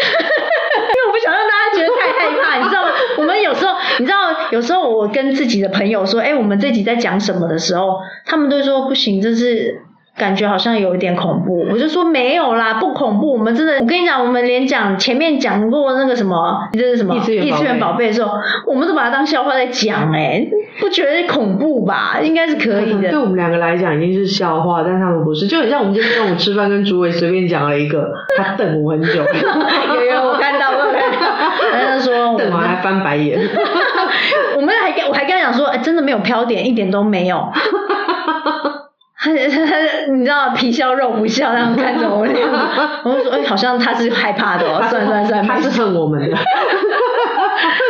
[1.08, 2.92] 我不想让大家觉得太害怕，你知道吗？
[3.18, 4.18] 我们有时候，你知道，
[4.52, 9.82] 有时候我跟自己的朋友说，哎，我们这集在讲什么的时候，他们都会说不行，这是
[10.18, 11.66] 感觉好像有一点恐怖。
[11.72, 13.34] 我就说没有啦，不恐怖。
[13.34, 18.32] 我们真的，我跟你讲，我们连讲前面讲过那个什么，这是什么异次元宝贝的时候，
[18.66, 20.48] 我们都把它当笑话在讲，哎，
[20.80, 22.20] 不觉得恐怖吧？
[22.24, 23.10] 应该是可以的。
[23.10, 31.28] 对我们两个来讲已经是笑话，但他们不是，就很像我们今天中午吃饭跟朱伟随便讲了一个， 他瞪我很久，有有，我看到，我有看到，
[31.74, 33.38] 他就说我瞪完还，翻白眼。
[34.56, 37.52] 我们还跟我还跟他讲说，哎，真的没有飘点，一点都没有。
[39.26, 42.50] 他他他，你知道皮笑肉不笑那样看着我这样，
[43.04, 45.70] 我就说，哎，好像他是害怕的哦， 算算算，他是。
[45.76, 46.28] 恨我们的。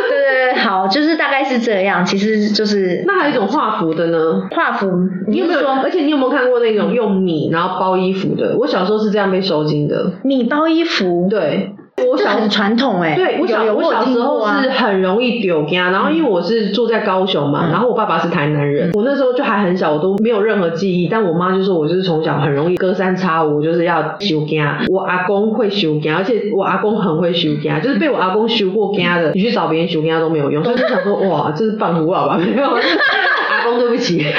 [0.08, 4.48] 对对对，好，就是大概是这样，其实就是那还有一种画符的呢？
[4.50, 4.90] 画符，
[5.28, 5.60] 你有没有？
[5.60, 8.56] 说而且你有没有看过那种用米然后包衣服的？
[8.58, 10.12] 我小时候是这样被收金的。
[10.24, 11.28] 米包衣服？
[11.30, 32.36] 对，我小这很传统哎、对我小我小时候是很容易丢家，然后因为我是住在高雄嘛，嗯然后我爸爸是台南人，我那时候就还很小，我都没有任何记忆，但我妈就说我就是从小很容易隔三差五就是要修家，我阿公会修家，而且我阿公很会修家，就是被我阿公修过家的，你去找别人修家都没有用，所以就想说哇，这是棒古老吧？
[32.36, 34.22] 没有，阿公对不起。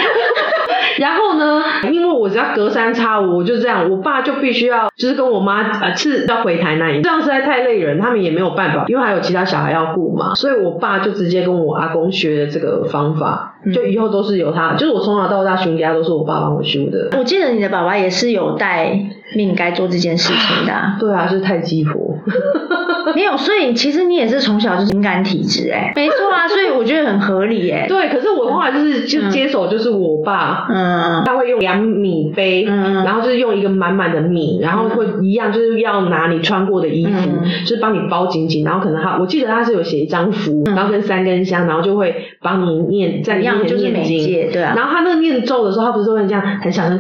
[1.00, 17.18] 然后呢，因为我只要隔三差五，我就这样，我爸就必须要就是跟我妈呃次要回台南，这样实在太累人，他们也没有办法，因为还有其他小孩要顾嘛，所以我爸就直接跟我阿公学的这个方法，就以后都是由他，就是我从小到大熊家都是我爸帮我修的。
[17.18, 19.00] 我记得你的爸爸也是有带
[19.36, 22.18] 命该做这件事情的、啊， 对啊，就是太鸡婆。
[23.16, 30.68] 没有，所以其实你也是从小就是敏感体质哎、 没错啊，所以我觉得很合理哎、 对，可是我后来就是就接手，就是我爸。
[30.70, 33.06] 嗯，他会用量米杯，嗯。
[33.06, 37.66] 然后就是用一个满满的米，然后会一样就是要拿你穿过的衣服，嗯。
[37.66, 44.74] 就是帮你包紧紧，然后可能他我记得他是有写一张符，然后跟三根香，然后就会帮你念在一你面前样就是媒念经，介对啊。
[44.76, 47.00] 然后他那个念咒的时候，他不是会这样很小声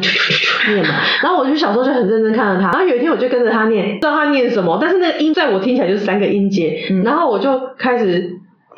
[0.69, 8.31] 念嘛，然后我就小时候就很认真看着他，然后有一天我就跟着他念，不知道他念什么，但是那个音在我听起来就是三个音节，嗯然后我就开始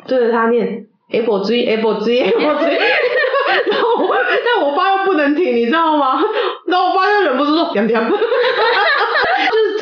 [0.06, 2.78] 对着他念 apple tree apple tree apple tree，
[3.70, 6.22] 然后我但我爸又不能停，你知道吗？
[6.66, 8.00] 然后我爸就忍不住说点点。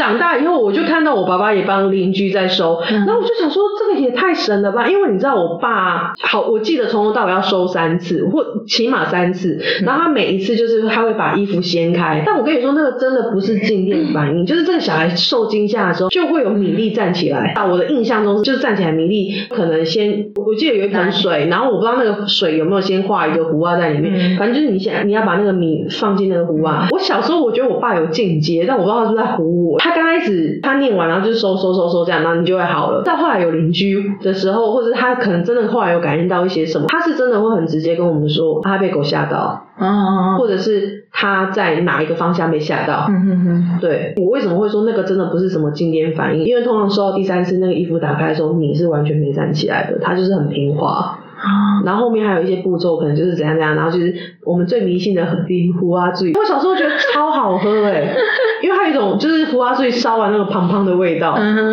[0.08, 4.88] 就是长大以后，我就看到我爸爸也帮邻居在收，嗯然后我就想说，这个也太神了吧！
[4.88, 17.52] 因为你知道，我爸好，我记得从头到尾要收三次，或起码三次，然后他每一次就是他会把衣服掀开，但我跟你说，那个真的不是静电反应，就是这个小孩受惊吓的时候，就会有米粒站起来。
[17.54, 26.86] 啊，我的印象中就是站起来，米粒可能先，我记得有一盆水，然后我不知道那个水有没有先画一个壶啊在里面，嗯反正就是你想你要把那个米放进那个壶啊。
[26.90, 29.78] 我小时候我觉得我爸有进阶，但我不知道他是不是在唬我。
[29.78, 33.02] 他刚开始他念完然后就收收收收这样，然后你就会好了。
[33.02, 43.06] 到后来有邻居的时候，或者他可能真的后来有感应到一些什么，他是真的会很直接跟我们说他被狗吓到，嗯，或者是他在哪一个方向被吓到。
[43.08, 46.44] 嗯哼哼，对我为什么会说那个真的不是什么静电反应？
[46.44, 51.18] 因为通常收到第三次那个衣服打开的时候，你是完全没站起来的，它就是很平滑。
[51.38, 54.12] 哦，然后后面还有一些步骤，可能就是怎样怎样，然后就是
[54.44, 56.32] 我们最迷信的冰胡啊醉。
[56.34, 58.12] 我小时候觉得超好喝哎、
[58.62, 61.32] 因为它有一种就是胡啊醉烧完那个胖胖的味道，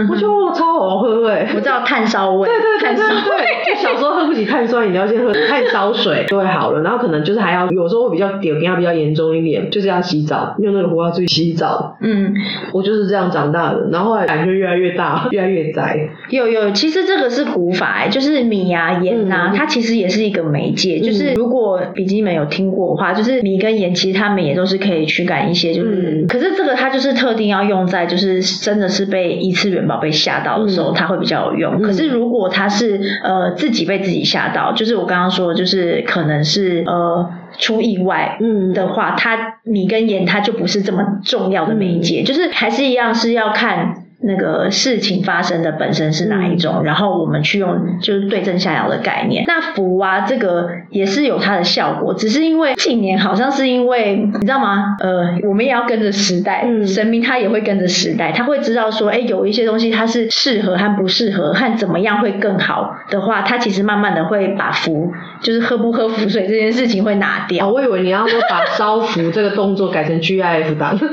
[0.10, 6.82] 我觉得哇超好喝哎、我知道炭烧味，对对对炭烧对对，就小时候喝不起碳酸饮料，先喝碳烧水 就会好了。
[6.82, 11.98] 然后可能就是还要有时候会比较点要比较严重一点，就是要洗澡，用那个胡啊醉洗澡。
[12.02, 12.34] 嗯，
[12.74, 16.10] 我就是这样长大的，然后后来胆就越来越大，越来越窄。
[16.30, 21.00] 有有，其实这个是古法、欸，就是米啊、盐啊，嗯它其实也是一个媒介。
[21.00, 26.28] 就是如果笔记们有听过的话，就是米跟盐，其实它们也都是可以驱赶一些，就是，嗯。
[26.28, 30.94] 可是这个它就是特定要用在就是真的是被异次元宝贝吓到的时候，嗯。
[30.94, 31.76] 它会比较有用。
[31.76, 31.82] 嗯。
[31.82, 38.74] 可是如果它是呃自己被自己吓到，就是我刚刚说的，就是可能是呃出意外，嗯。
[38.74, 49.44] 的话，它米跟盐它就不是这么重要的媒介，就是还是一样是要看那个事情发生的本身是哪一种，然后我们去用就是对症下药的概念。
[49.48, 54.98] 那符啊，这个也是有它的效果，只是因为近年好像是因为你知道吗？
[55.00, 65.12] 呃，我们也要跟着时代，嗯神明他也会跟着时代，他会知道说，哎，有一些东西它是适合和不适合，和怎么样会更好的话，他其实慢慢的会把符，
[65.42, 67.68] 就是喝不喝符水这件事情会拿掉。
[67.68, 71.06] 哦，我以为你要说把烧符这个动作改成 GIF 档， 没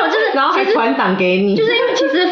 [0.00, 1.70] 有，就是然后还其实传档给你，就是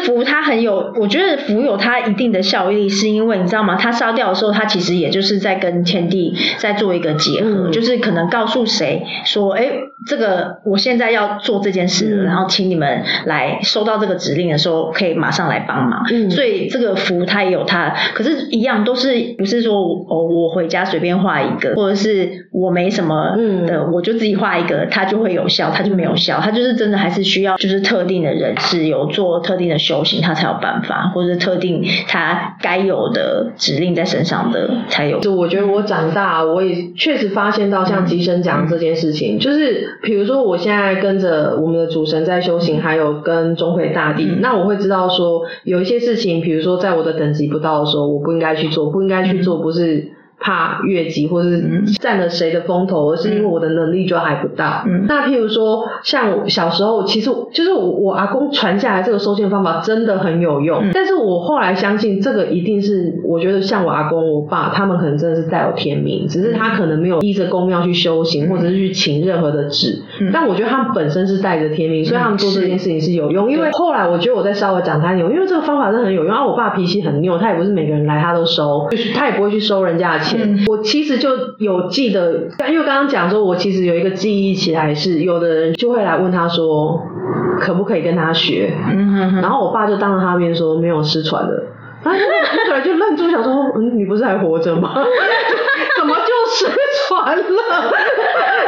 [0.05, 3.75] 符它很有，我觉得符有它一定的效力，是因为你知道吗？
[3.75, 9.69] 它烧掉的时候，它其实也就是在跟天地在做一个结合，嗯就是可能告诉谁说，哎，
[10.07, 16.05] 这个我现在要做这件事了，嗯然后请你们来收到这个指令的时候，可以马上来帮忙。
[16.11, 35.19] 嗯所以这个符它也有它，可是一样都是不是说哦，我回家随便画一个，或者是我没什么嗯的，我就自己画一个，它就会有效，它就没有效，它就是真的还是需要就是特定的人是有做特定的修行，他才有办法，或者是特定他该有的指令在身上的才有。
[35.19, 50.11] 就我觉得我长大，我也确实发现到像吉生讲这件事情，就是比如说我现在跟着我们的主神在修行，还有跟钟馗大帝，嗯那我会知道说有一些事情，比如说在我的等级不到的时候，我不应该去做，不应该去做，不是。
[50.39, 51.85] 怕越级或是嗯。
[51.99, 54.83] 占了谁的风头，而是因为我的能力就还不到。
[54.85, 55.05] 嗯。
[55.07, 60.91] 那譬如说，像我小时候，其实就是我我阿公传下来这个收件方法真的很有用，嗯。
[60.93, 70.01] 但是我后来相信这个一定是，我觉得像我阿公、我爸他们可能真的是带有天命，只是他可能没有依着公庙去修行，或者是去请任何的纸。
[70.21, 70.29] 嗯。
[70.33, 73.49] 但我觉得他们本身是带着天命，所以他们做这件事情是有用。
[73.49, 76.25] 因为后来我觉得我在稍微讲他有，因为这个方法是很有用。
[76.25, 80.55] 然后我爸脾气很拗，他也不是每个人来他都收，就是他也不会去收人家的钱。
[80.55, 87.01] 嗯我其实就有记得，因为刚刚讲说，我其实有一个记忆起来是，有的人就会来问他说，
[87.59, 88.73] 可不可以跟他学？
[88.91, 91.63] 嗯哼哼然后我爸就当着他面说没有失传的。
[92.05, 92.19] 然后
[92.55, 94.93] 那个人就愣住，想说：“嗯，你不是还活着吗？
[95.97, 96.71] 怎么就失
[97.07, 97.43] 传了？”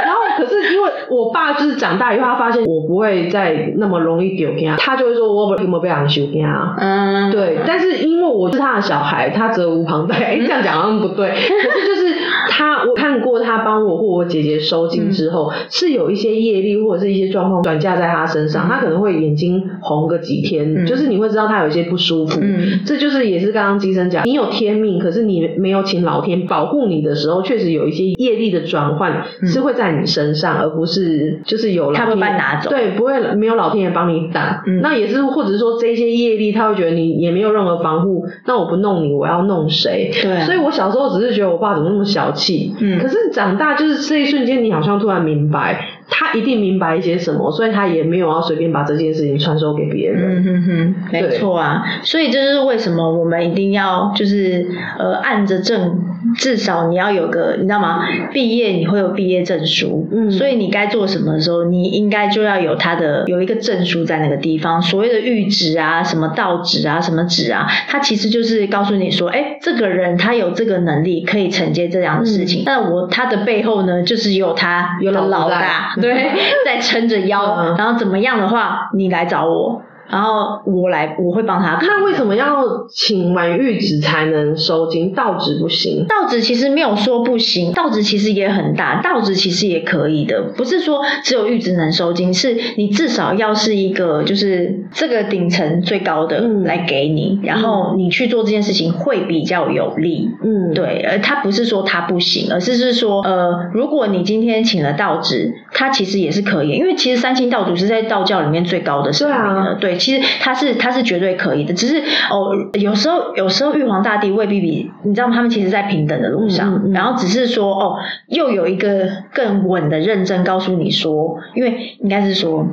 [0.05, 10.15] 然后可是因为我爸就是长大以后，他发现我不会再那么容易丢给他，他就会说：“我有没有被人修给他？”嗯，对，但是因为我是他的小孩，他责无旁贷。
[10.15, 11.35] 哎，这样讲好像不对，可
[11.79, 12.15] 是就是
[12.49, 20.85] 他，我看过他帮我或我姐姐收金之后，是有一些业力或者是一些状况转嫁在他身上，他可能会眼睛红个几天，嗯。
[20.85, 22.39] 就是你会知道他有一些不舒服。
[22.41, 22.79] 嗯。
[22.85, 32.69] 这就是也是刚刚金生讲，你有天命，可是你没有请老天保护你的时候，确实有一些业力的转换是会在你身上，而不是就是有老他会天把你拿走。
[32.69, 34.61] 对，不会没有老天爷帮你挡。
[34.65, 34.79] 嗯。
[34.81, 40.11] 那也是或者是说这些业力，他会觉得你也没有任何防护，那我不弄你，我要弄谁？
[40.21, 40.45] 对啊。
[40.45, 50.37] 所以我小时候只是觉得我爸怎么那么小气，可是长大就是这一瞬间，你好像突然明白，他一定明白一些什么，所以他也没有要随便把这件事情传授给别人。
[50.37, 55.99] 嗯哼哼，没错啊，所以这就是为什么我们一定要就是呃按着正，
[56.37, 58.05] 至少你要有个你知道吗？
[58.31, 64.81] 毕业你会有毕业证书，嗯所以你该做什么的时候，你应该就要有他的有一个证书在那个地方。
[64.81, 72.63] 所谓的谕旨啊，什么道旨啊，什么旨啊，它其实就是告诉你说，哎，这个人他有这个能力可以承接这样的事情。
[72.65, 76.31] 那我他的背后呢，就是有他有老子在老大，对，
[76.65, 79.81] 在撑着腰，嗯然后怎么样的话，你来找我。
[80.09, 81.87] 然后我来，我会帮他看。
[81.87, 86.05] 那为什么要请完谕旨才能收金，道旨不行？
[86.07, 100.29] 道旨其实没有说不行，道旨其实也很大，道旨其实也可以的，不是说只有玉旨能收金，是你至少要是一个就是这个顶层最高的嗯来给你，然后你去做这件事情会比较有利。
[100.43, 115.35] 嗯，对，而，他不是说他不行，而是是说，呃，如果你今天请了道旨，他其实也是可以，因为其实三清道主是在道教里面最高的神明了，对啊对，其实他是他是绝对可以的，只是哦，有时候有时候玉皇大帝未必比你知道吗？
[115.35, 116.91] 他们其实在平等的路上，嗯嗯。
[116.91, 122.67] 嗯然后只是说哦，又有一个更稳的认证告诉你说，因为应该是说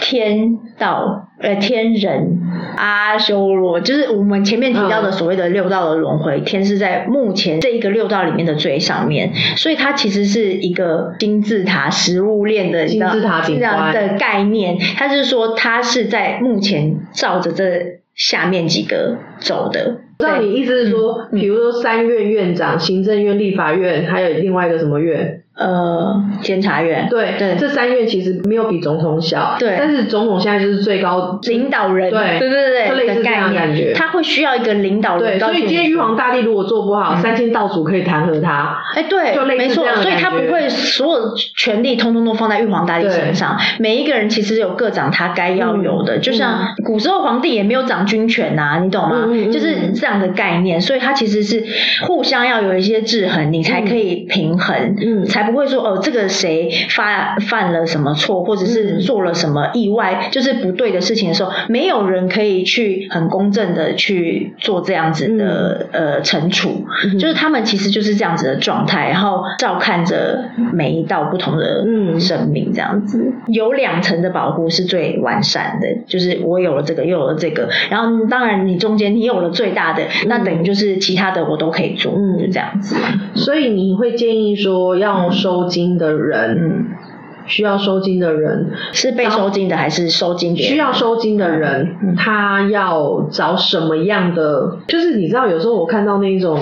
[0.00, 2.40] 天道呃天人
[2.76, 5.12] 阿修罗，就是我们前面提到的嗯。
[5.12, 20.00] 所谓的六道的轮回，天是在目前这一个六道里面的最上面，所以它其实是一个金字塔食物链的金字塔顶这样的概念，它是说它是在目前照着这下面几个走的。
[20.18, 25.43] 知道你意思是说，嗯比如说三院院长、行政院、立法院，还有另外一个什么院？
[25.56, 27.06] 呃，监察院。
[27.08, 27.54] 对对。
[27.56, 29.76] 这三院其实没有比总统小，对。
[29.78, 33.82] 但是总统现在就是最高领导人，对对对对类似这样概的感觉。
[33.84, 35.38] 念，他会需要一个领导，人。
[35.38, 38.82] 所以今天玉皇大帝如果做不好，三清道主可以弹劾他。
[38.96, 43.56] 哎，对就，类似没错所以他不会所有权力通通都放在玉皇大帝身上。
[43.78, 46.20] 每一个人其实有各长他该要有的，嗯。
[46.20, 49.28] 就像古时候皇帝也没有掌军权呐、你懂吗？
[49.52, 51.64] 就是这样的概念，所以他其实是
[52.08, 55.24] 互相要有一些制衡，你才可以平衡，嗯。
[55.24, 66.84] 才才不会说哦，这个谁犯犯了什么错，或者是做了什么意外，就是不对的事情的时候，没有人可以去很公正的去做这样子的、呃惩处，
[67.18, 72.18] 就是他们其实就是这样子的状态，然后照看着每一道不同的嗯。
[72.18, 82.38] 生命这样子，有两层的保护是最完善的，就是我有了这个，又有了这个，然后当然你中间你有了最大的，那等于就是其他的我都可以做，嗯。
[82.38, 82.96] 就这样子，
[83.34, 86.86] 所以你会建议说，要收金的人，嗯。
[87.46, 90.56] 需要收金的人，是被收金的还是收金？
[90.56, 94.78] 需要收金的人，嗯他要找什么样的？
[94.88, 96.58] 就是你知道，有时候我看到那种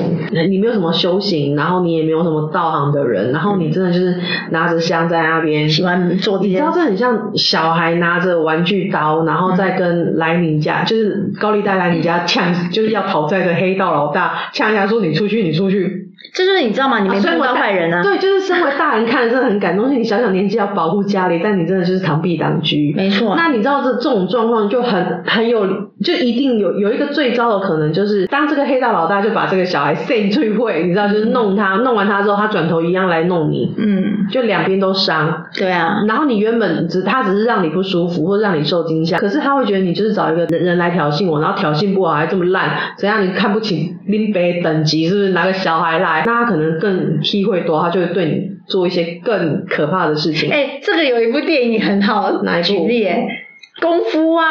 [0.48, 4.16] 你没有什么修行，然后你也没有什么道行的人，然后你真的就是
[4.50, 5.68] 拿着香在那边。
[5.68, 16.01] 喜欢做你知道，这很像小孩拿着玩具刀，然后再跟来你家，就是高利贷来你家呛，就是要讨债的黑道老大呛一下说你出去，你出去。
[16.34, 17.00] 这就是你知道吗？
[17.00, 18.02] 你没碰到坏人啊。
[18.02, 19.88] 对，就是身为大人看了真的很感动。
[19.88, 22.76] 是你小小年纪要保护家里，但你真的就是螳臂挡车。
[22.94, 23.34] 没错。
[23.36, 25.66] 那你知道这这种状况就很很有，
[26.02, 35.46] 就一定有有一个最糟的可能，就是当这个黑道老大就把这个小孩塞最会，你知道，就是弄他，弄完他之后，他转头一样来弄你，嗯，就两边都伤。
[35.54, 36.02] 对啊。
[36.08, 46.22] 然后你原本只他只是让你不舒服，或者让你受惊吓，可是他会觉得你就是找一个人人来挑衅我，然后挑衅不好还这么烂，怎样你看不起林北等级，是不是拿个小孩来？
[46.26, 50.50] 那他可能更机会多，他就会对你做一些更可怕的事情。
[50.50, 53.26] 哎、这个有一部电影很好哪一部举例，哎，
[53.80, 54.44] 功夫啊。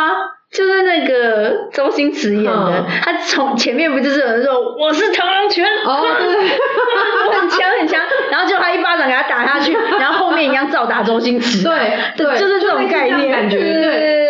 [0.51, 2.85] 就是那个周星驰演的，嗯。
[3.01, 6.59] 他从前面不就是有人说我是螳螂拳，哦 对。
[7.27, 13.31] 我很强很强， 然后就他一巴掌给他打下去，然后后面一样照打周星驰，对对，就是这种概念。
[13.31, 13.59] 感觉。
[13.59, 14.20] 对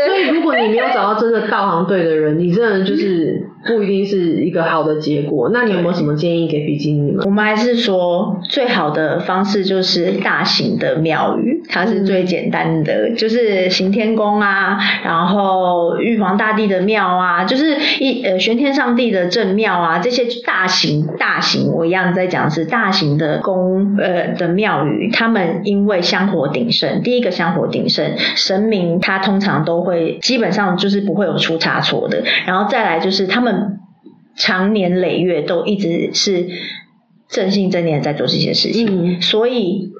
[0.56, 5.50] 你没有找到真的道行对的人，你真的就是不一定是一个好的结果。
[5.54, 7.26] 那你有没有什么建议给比基尼们？
[7.26, 33.80] 我们还是说最好的方式就是大型的庙宇，它是最简单的，就是行天宫啊，然后玉皇大帝的庙啊，就是一呃玄天上帝的正庙啊，这些大型大型，我一样在讲是大型的宫呃的庙宇，他们因为香火鼎盛，第一个香火鼎盛，神明他通常都会基本上就是不会有出差错的，然后再来就是他们
[34.36, 36.48] 长年累月都一直是
[37.30, 39.92] 正信正念在做这些事情，嗯所以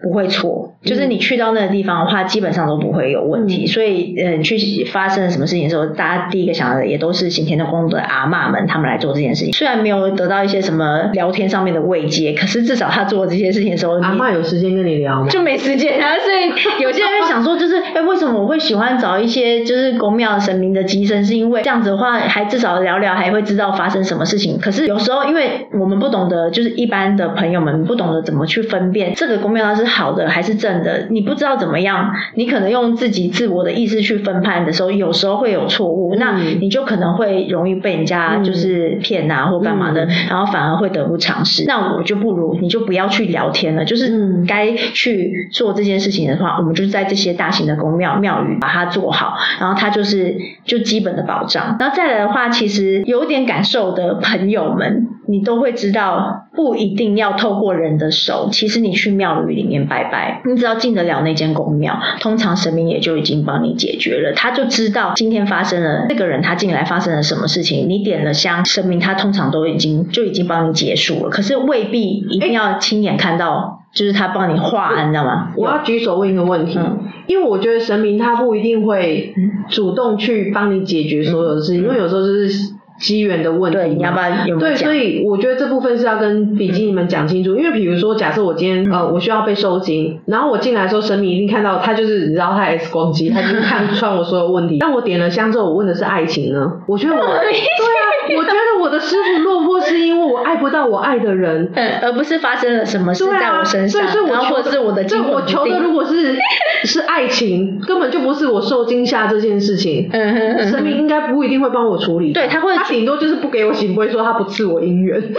[0.00, 0.76] 不会错。
[0.84, 3.64] 就是你去到那个地方的话，基本上都不会有问题。
[3.64, 9.52] 嗯所以，嗯，去发生了什么事情的时候，大家第一个想到的也都是行天的宫的阿嬷们，他们来做这件事情。
[9.52, 15.28] 虽然没有得到一些什么聊天上面的慰藉，可是至少他做这些事情的时候，你阿嬷有时间跟你聊吗？
[15.28, 21.24] 就没时间啊，所以有些人会想说，就是哎、为什么我会喜欢找一些就是公庙神明的机身？
[21.24, 24.58] 是因为这样子的话，还至少聊聊，还会知道发生什么事情。
[24.60, 41.64] 可是有时候，因为我们不懂得，就是一般的朋友们不懂得怎么去分辨这个公庙它是好的还是正的，你不知道怎么样，你可能用自己自我的意识去分判的时候，有时候会有错误，那嗯你就可能会容易被人家就是骗啊或干嘛的，嗯然后反而会得不偿失。
[41.66, 51.76] 那我就不如你就不要去聊天了，就是嗯该去做这件事情的话，我们就是在这些大型的宫庙庙宇把它做好，然后它就是就基本的保障。
[51.78, 75.52] 然后再来的话，其实有点感受的朋友们，你都会知道，不一定要透过人的手，其实你去庙宇里面拜拜，你只要进得了那间公庙，通常神明也就已经帮你解决了，他就知道今天发生了这个人他进来发生了什么事情，你点了香，神明他通常都已经就已经帮你结束了，可是未必一定要亲眼看到，就是他帮你画，你知道吗？
[75.58, 77.00] 我要举手问一个问题，嗯。
[77.26, 79.34] 因为我觉得神明他不一定会
[79.68, 83.78] 主动去帮你解决所有的事情，因为有时候就是机缘的问题。
[83.78, 84.92] 对，你要不要有对，所？
[84.94, 94.78] 以我觉得这部分是要跟比基尼们讲清楚，因为比如说，假设我今天呃我需要被收金，然后我进来的时候，神明一定看到他就是你知道他 X 光机， 他已经看穿我所有问题。
[94.80, 96.72] 但我点了香之后，我问的是爱情呢？
[96.86, 101.70] 我觉得我 对啊，我觉得我的师傅落魄是因为我爱不到我爱的人。
[101.74, 106.36] 嗯，而不是发生了什么事在我身上，对所以我然后求或者是我的对惊魂不我求的如果是
[106.84, 110.08] 是爱情，根本就不是我受惊吓这件事情。
[110.12, 115.20] 嗯哼嗯哼神明应该不一定会帮我处理，对他会他顶多就是不给我行，不会说他不赐我姻缘。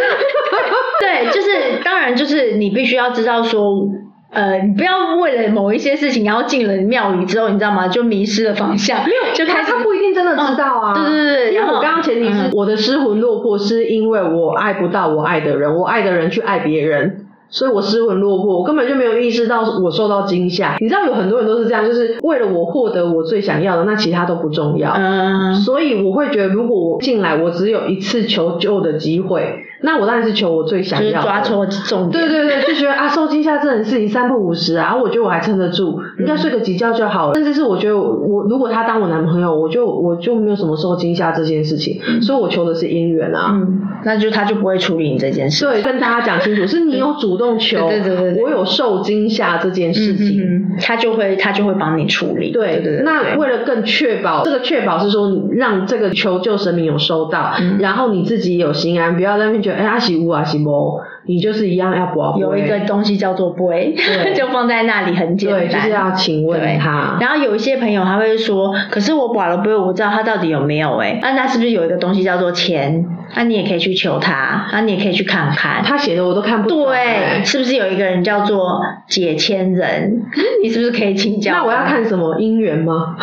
[1.00, 3.90] 对，就是当然就是你必须要知道说。
[4.32, 7.88] 呃，你不要为了某一些事情，然后进了庙宇之后，你知道吗？
[7.88, 10.94] 就迷失了方向，没有就开始他他不一定真的知道啊。
[10.96, 17.26] 嗯对对对因为我刚刚前提是嗯我的失魂落魄，是因为我爱不到我爱的人，我爱的人去爱别人。
[17.50, 20.78] 所以我失魂落魄，我根本就没有意识到我受到惊吓。
[20.80, 24.92] 你知道有很多人都是这样，就是为了我获得我最想要的，那其他都不重要。
[24.92, 32.28] 嗯，所以我会觉得，如果我进来，我只有一次求救的机会，那我当然是求我最想要的，就是抓错重点。
[32.28, 37.34] 对对对，就觉得啊，受惊吓这种事情三不五十啊，我觉得我还撑得住，应该睡个几觉就好了。
[37.34, 43.54] 甚至是我觉得我如果他当我男朋友，我就我就没有什么受惊吓这件事情，所以我求的是姻缘啊。
[43.54, 45.66] 嗯，那就他就不会处理你这件事。
[45.66, 50.42] 对，跟大家讲清楚，是你有主动求，对对对对我有受惊吓这件事情。
[50.42, 52.52] 嗯嗯，他就会他就会帮你处理。
[52.52, 65.60] 对对对，那为了更确保这个确保是说让这个求救神明有收到，嗯然后你自己有心安，不要在那边觉得哎阿喜乌阿喜波，你就是一样要不要有一个东西叫做杯对， 就放在那里很简单。
[65.60, 67.20] 对，就是要请问对他。
[67.22, 73.06] 然后有一些朋友他会说，可是我保了杯，我不知道他到底有没有哎、那他是不是有一个东西叫做钱？
[73.36, 75.84] 那你也可以去求他，那你也可以去看看。
[75.84, 76.86] 他写的我都看不懂。
[76.86, 80.24] 对，哎是不是有一个人叫做解签人？
[80.64, 81.54] 你是不是可以请教？
[81.54, 83.16] 那我要看什么姻缘吗？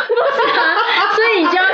[1.16, 1.65] 所以你就要看，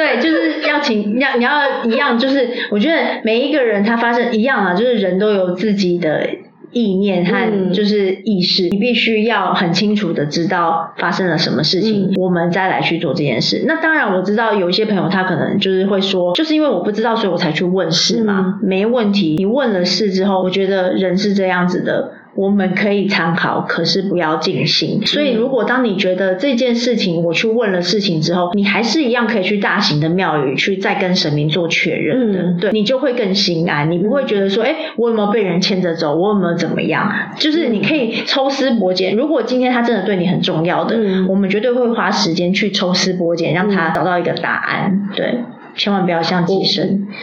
[0.00, 6.26] 对，就是要请，要你要一样，就是我觉得每一个人他发生一样啊，就是人都有自己的
[6.72, 13.62] 意念和嗯就是意识，你必须要很清楚的知道发生了什么事情，嗯我们再来去做这件事。
[13.66, 19.34] 那当然我知道有一些朋友他可能就是会说，就是因为我不知道，所以我才去问事嘛，没问题。
[19.36, 22.12] 你问了事之后，我觉得人是这样子的。
[22.34, 25.04] 我们可以参考，可是不要尽信。
[25.04, 37.10] 所以，如果当你觉得这件事情我去问了事情之后，你还是一样可以去大型的庙宇去再跟神明做确认的，嗯对你就会更心安，你不会觉得说，哎、我有没有被人牵着走，我有没有怎么样？
[37.36, 39.16] 就是你可以抽丝剥茧。
[39.16, 45.08] 如果今天他真的对你很重要的，嗯我们绝对会花时间去抽丝剥茧，让他找到一个答案。
[45.16, 45.40] 对，
[45.76, 47.08] 千万不要像寄生。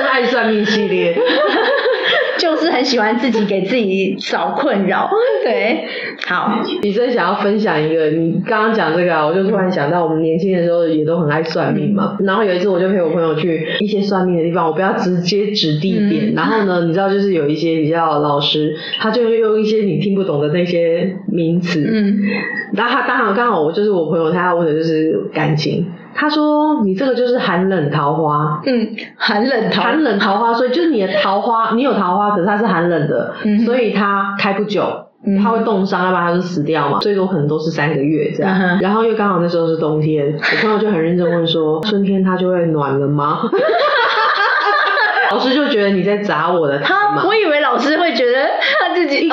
[0.12, 1.16] 爱算命系列。
[2.80, 5.08] 就是很喜欢自己给自己找困扰，
[5.44, 5.84] 对，
[6.26, 12.16] 好，你真想要分享一个，你刚刚讲这个啊，我就突然想到，我们年轻的时候也都很爱算命嘛。
[12.20, 16.32] 然后有一次，我就陪我朋友去一些算命的地方，我不要直接指地点。
[16.32, 16.34] 嗯。
[16.34, 22.18] 然后呢，你知道，就是有一些比较老师，他就会用一些你听不懂的那些名词，嗯，
[22.74, 25.86] 然后他刚好刚好我就是我朋友，他要问的就是感情。
[26.14, 35.06] 他说你这个就是寒冷桃花，嗯，寒冷桃，寒冷桃花，所以就是你的桃花，你有桃花，可是它是寒冷的，嗯所以它开不久。
[35.22, 36.98] 嗯它会冻伤，要不然它就死掉嘛。
[36.98, 38.58] 最多可能都是三个月这样。
[38.58, 43.42] 嗯然后又刚好那时候是冬天，我朋友就很认真问说：春天它就会暖了吗？
[45.30, 47.22] 老师就觉得你在砸我的他，。
[47.26, 48.48] 我以为老师会觉得
[48.80, 49.28] 他自己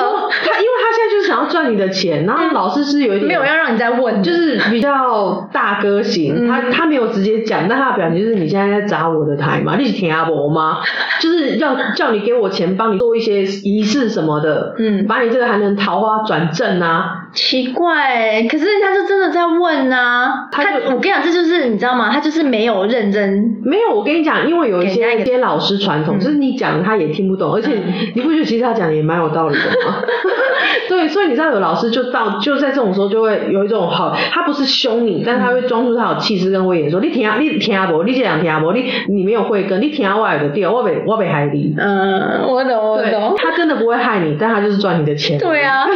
[1.28, 6.48] 想要赚你的钱，然后老师是有一点没有要让你再问，就是比较大哥型，嗯。
[6.48, 10.78] 他他没有直接讲，但他的表情就是你现在在砸我的台嘛，你是听阿伯吗？
[11.20, 15.06] 就是要叫你给我钱，帮你做一些仪式什么的，嗯。
[15.06, 22.10] 把你这个还能桃花转正啊，奇怪，可是他是真的在问呐、他就我跟你讲，这就是你知道吗？
[22.12, 30.02] 他就是没有认真，没有，我跟你讲，因为有一些一些老师传统，嗯就是你讲他也听不懂，而且嗯你不觉得其实他讲的也蛮有道理的吗？
[30.88, 41.74] 对，所以你知道有老师就到就在这种时候就会有一种好，他不是凶你，但是他会装出他有气势跟威严，说你听啊你听啊不，你这样听啊不，你你没有慧根，你听啊我的对，我被我被害你。
[41.76, 45.38] 嗯，我懂，我对懂，，他真的不会害你，但他就是赚你的钱。
[45.38, 45.86] 对啊。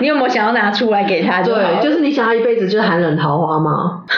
[0.00, 1.54] 你有没有想要拿出来给他就？
[1.54, 4.02] 对，就是你想要一辈子就是寒冷桃花吗。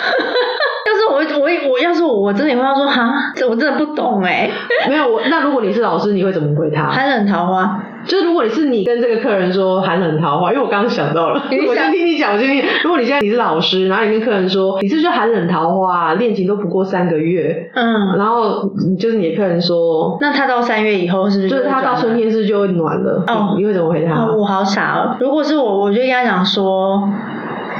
[0.84, 4.50] 要是我我我要是我我真的也会要说哈，这我真的不懂哎、
[4.88, 6.88] 没有我，那如果你是老师，你会怎么回他？
[6.90, 12.64] 寒冷桃花，就是如果你是你跟这个客人说寒冷桃花，因为我刚刚想到了， 我先听你讲，我先听。
[12.82, 22.30] 如果你现在你是老师，然后你跟客人说你是不是就寒冷桃花，恋情都不过三个月，嗯，然后就是你的客人说，那他到三月以后是不是就是他到春天？
[22.30, 23.24] 是不是就会暖了？
[23.28, 24.24] 哦你你会怎么回答？
[24.24, 25.16] 哦，我好傻哦！
[25.20, 27.08] 如果是我，我就跟他讲说，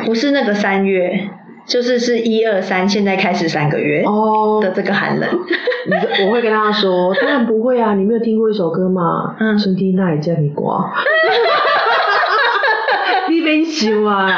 [0.05, 1.29] 不是那个三月，
[1.67, 5.29] 就是是一二三，现在开始三个月哦，的这个寒冷。
[5.87, 9.37] 你我会跟他说， 当然不会啊，你没有听过一首歌吗？
[9.41, 10.93] 嗯春天那里叫你刮，
[13.29, 14.29] 你别修啊！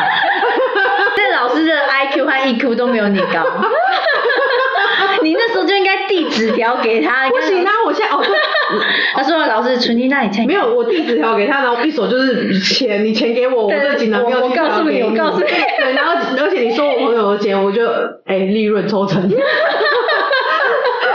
[1.16, 3.42] 但老师的 IQ 和 EQ 都没有你高，
[5.22, 5.83] 你那时候就应该
[6.14, 7.28] 递纸条给他。
[7.28, 8.36] 不行啊，我现在哦，对
[9.14, 17.86] 他说老师存金那里签没有，我递纸条给他，然后一手就是钱，你钱给我，我对这锦囊我我告诉你我告诉你对，然后而且你说我朋友的钱，我就
[18.26, 19.28] 哎利润抽成。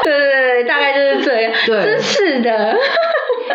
[0.03, 1.51] 对对对，大概就是这样。
[1.65, 2.77] 对真是的。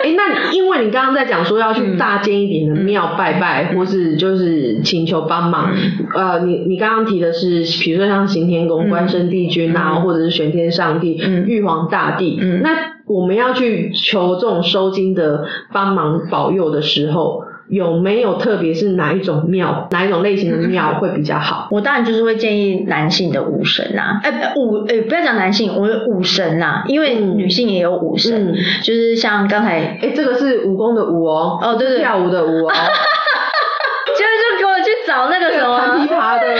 [0.02, 5.72] 哎，那因为你刚刚在讲说要去大间一点的庙拜拜，或是就是请求帮忙，
[6.14, 10.02] 呃，你你刚刚提的是，比如说像行天宫、嗯关圣帝君啊，嗯。
[10.02, 11.46] 或者是玄天上帝、嗯。
[11.46, 12.60] 玉皇大帝，嗯。
[12.62, 12.70] 那
[13.06, 21.68] 我们要去求这种收金的帮忙保佑的时候，有没有特别是哪一种庙，哪一种类型的庙会比较好？
[21.70, 27.38] 我当然就是会建议男性的武神啊，哎、武哎、不要讲男性，我武神啦，因为嗯。
[27.38, 28.54] 女性也有武神，嗯。
[28.82, 31.98] 就是像刚才哎，这个是武功的武哦，哦对对。
[31.98, 32.72] 跳舞的舞哦，
[34.06, 36.54] 就是就给我去找那个什么弹琵琶的，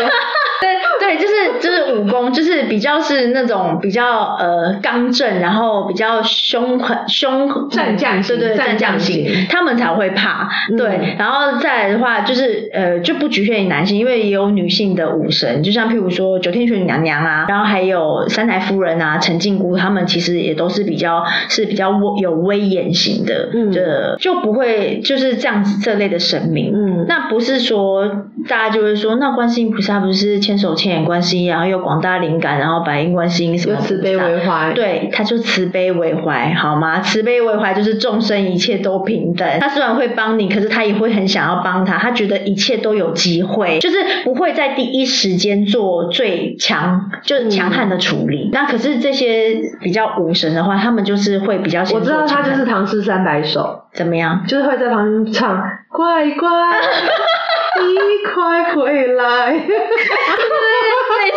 [0.61, 10.48] 对对，就是就是武功，就是比较是那种比较呃刚正，然后比较凶狠凶战将型对对战将型型，他们才会怕。
[10.70, 26.72] 嗯对，然后再来的话，就是呃就不局限于男性，因为也有女性的武神，就像譬如说九天玄女娘娘啊，然后还有三台夫人啊、陈靖姑，他们其实也都是比较是比较威有威严型的，嗯的就不会就是这样子这类的神明。
[26.74, 28.07] 嗯，那不是说
[28.48, 37.01] 大家就会说，那观世音菩萨不是千手千眼观世音，然后又广大灵感，然后百应观世音什么有慈悲为怀，对，他就慈悲为怀，好吗？
[37.01, 39.49] 慈悲为怀就是众生一切都平等。
[39.61, 48.51] 他虽然会帮你，可是他也会很想要帮他，他觉得一切都有机会，就是不会在第一时间做最强，就是强悍的处理。
[48.53, 54.45] 那可是这些比较武神的话，他们就是会比较我知道他就是唐诗三百首，怎么样？
[54.47, 56.49] 就是会在旁边唱乖乖，
[57.80, 59.55] 你快回来。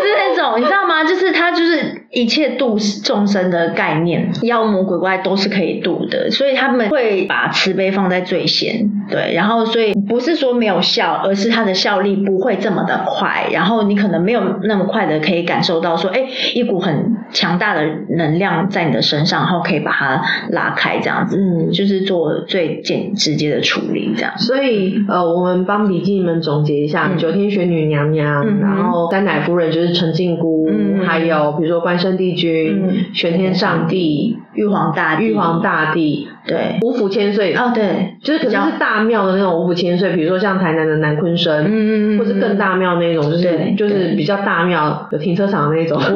[0.07, 1.03] 是那种，你知道吗？
[1.03, 8.89] 就是他就是一切度众生的概念，妖魔鬼怪都是可以度的，所以他们会把慈悲放在最先。
[9.09, 24.37] 对，然后所以不是说没有效，而是它的效力不会这么的快，然后你可能没有那么快的可以感受到说，哎，一股很强大的能量在你的身上，然后可以把它拉开，这样子，嗯就是做最简直接的处理，这样。
[24.37, 45.99] 所以呃，我们帮笔记们总结一下：嗯九天玄女娘娘，嗯然后三奶夫人就是陈靖姑，嗯还有比如说关圣帝君、嗯玄天上帝、玉皇大帝，玉皇大帝、对，五府千岁，哦对，就是可能是大庙的那种五府千岁，比如说像台南的南昆生，嗯嗯嗯或是更大庙那种，就是对就是比较大庙有停车场的那种。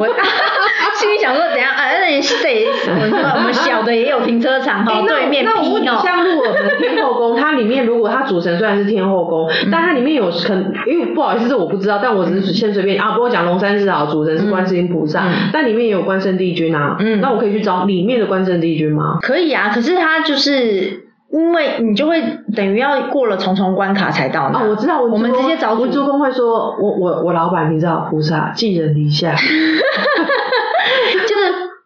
[2.16, 3.12] 我心里想说，怎样？
[3.12, 6.00] 啊，那你得我说我们小的也有停车场哈，对面那我问你，批哦。
[6.02, 19.18] 像入我们的天后宫， 它里面如果它主神虽然是天后宫，嗯但它里面有可能，因为不好意思，这我不知道，但我只是先随便啊，不过讲龙山寺好，主神是观世音菩萨，嗯但里面也有关圣帝君啊，嗯那我可以去找里面的关圣帝君吗？
[19.22, 22.22] 可以啊，可是他就是因为你就会
[22.54, 24.58] 等于要过了重重关卡才到那。
[24.60, 29.82] 哦，我知道，我们直接找主文殊公会说，我我我老板，你知道菩萨寄人篱下，就 是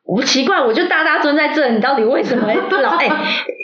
[0.07, 2.46] 我奇怪，我就大大蹲在这，你到底为什么
[2.82, 3.11] 老 哎？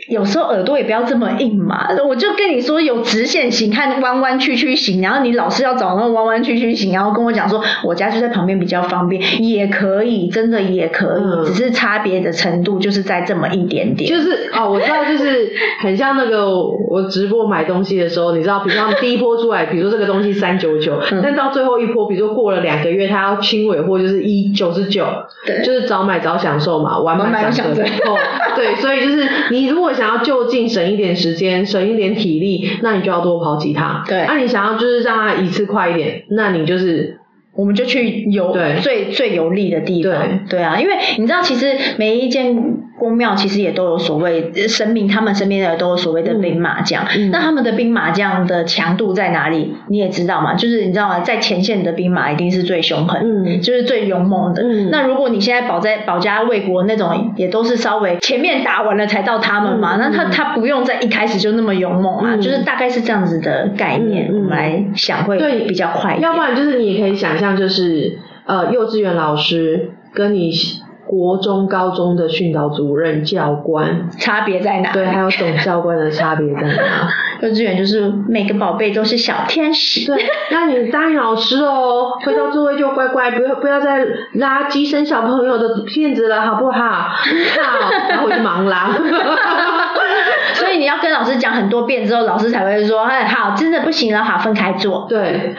[0.08, 14.10] 有时候耳朵也不要这么硬嘛，我就跟你说有直线型和弯弯曲曲型，然后你老是要找那种弯弯曲曲型，然后跟我讲说我家就在旁边比较方便，也可以，真的也可以，嗯只是差别的程度就是在这么一点点。
[14.10, 16.50] 就是哦，我知道，就是很像那个
[16.90, 25.06] 我直播买东西的时候，你知道，比如说第一波出来，比如说这个东西三九九，嗯但到最后一波，比如说过了两个月，它要清尾货就是一九十九，
[25.46, 28.18] 对就是早买早享受嘛，晚晚买买享受哦，
[28.56, 34.04] 对，所以就是你如果想要就近省一点时间，省一点体力，那你就要多跑几趟。
[34.06, 34.24] 对。
[34.26, 37.18] 那、你想要就是让它一次快一点，那你就是
[37.54, 38.78] 我们就去有对。
[38.80, 40.46] 最最有利的地方。
[40.48, 42.54] 对啊，因为你知道，其实每一间
[43.02, 47.04] 宫庙其实也都有所谓呃神明，他们身边的都有所谓的兵马将。
[47.16, 49.74] 嗯那他们的兵马将的强度在哪里？
[49.88, 51.18] 你也知道嘛，就是你知道吗？
[51.18, 54.62] 在前线的兵马一定是最凶狠，嗯就是最勇猛的。
[54.62, 66.22] 嗯那如果你现在保在保家卫国那种，也都是稍微前面打完了才到他们嘛，嗯那他嗯他不用在一开始就那么勇猛啊，嗯就是大概是这样子的概念，来想会对比较快一点。
[66.30, 70.52] 要不然就是你也可以想象，就是呃，幼稚园老师跟你
[71.12, 74.90] 国中、高中的训导主任、教官，差别在哪？
[74.94, 77.12] 对，还有总教官的差别在哪？
[77.42, 80.06] 幼稚园就是每个宝贝都是小天使。
[80.06, 84.02] 对，那你答应老师哦， 回到座位就乖乖，不要不要再
[84.36, 86.80] 拉鸡生小朋友的片子了，好不好？
[86.80, 88.88] 好，然后我就忙拉。
[90.54, 95.04] 所以你要跟老师讲很多遍之后，老师才会说：“哎，好，真的不行了，好，分开坐。
[95.10, 95.54] 对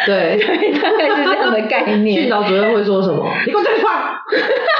[0.06, 0.38] 对，”
[0.80, 2.30] 大概是这样的概念训念。
[2.30, 3.24] 导主任会说什么？
[3.46, 3.90] 你给我站起来，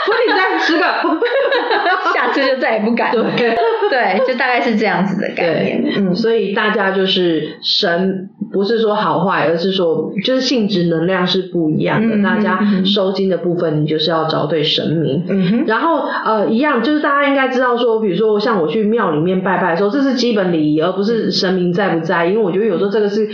[0.06, 0.84] 说你再十个。
[2.14, 3.26] 下次就再也不敢了。
[3.36, 3.54] 对。
[3.90, 5.82] 对，就大概是这样子的概念。
[5.96, 12.14] 嗯，所以大家就是神，不是说好坏，而是说就是性质能量是不一样的。
[12.14, 15.24] 嗯大家收金的部分，你就是要找对神明。
[15.28, 22.26] 嗯哼，然后呃，一样就是大家应该知道说，比如说像我去庙里面拜拜的时候，这是基本礼仪，而不是神明在不在。
[22.26, 23.28] 因为我觉得有时候这个是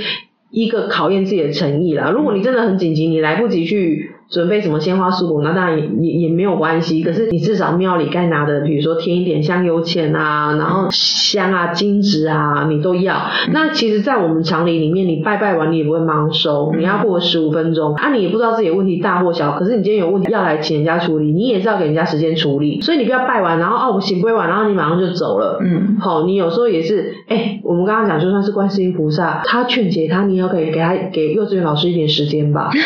[0.57, 2.09] 一个考验自己的诚意啦。
[2.09, 7.03] 如果你真的很紧急，你来不及去准备什么鲜花素果，那当然也也也没有关系。
[7.03, 13.17] 可是你至少庙里该拿的，比如说添一点香油钱啊，然后香啊、金纸啊，你都要。
[13.53, 19.53] 那其实，在我们常理里面，你拜拜完你也不会马上收，你要过十五分钟啊，你也不知道自己的问题大或小。
[19.53, 22.81] 可是你今天有问题要来请人家处理，你也是要给人家时间处理。
[22.81, 25.61] 所以你不要拜完，然后哦我行不完，然后你马上就走了。
[25.63, 32.71] 嗯，好，你有时候也是，哎，我们刚刚讲，就算是观世音菩萨，他劝解他，你也要给给他给幼稚园老师一点时间吧。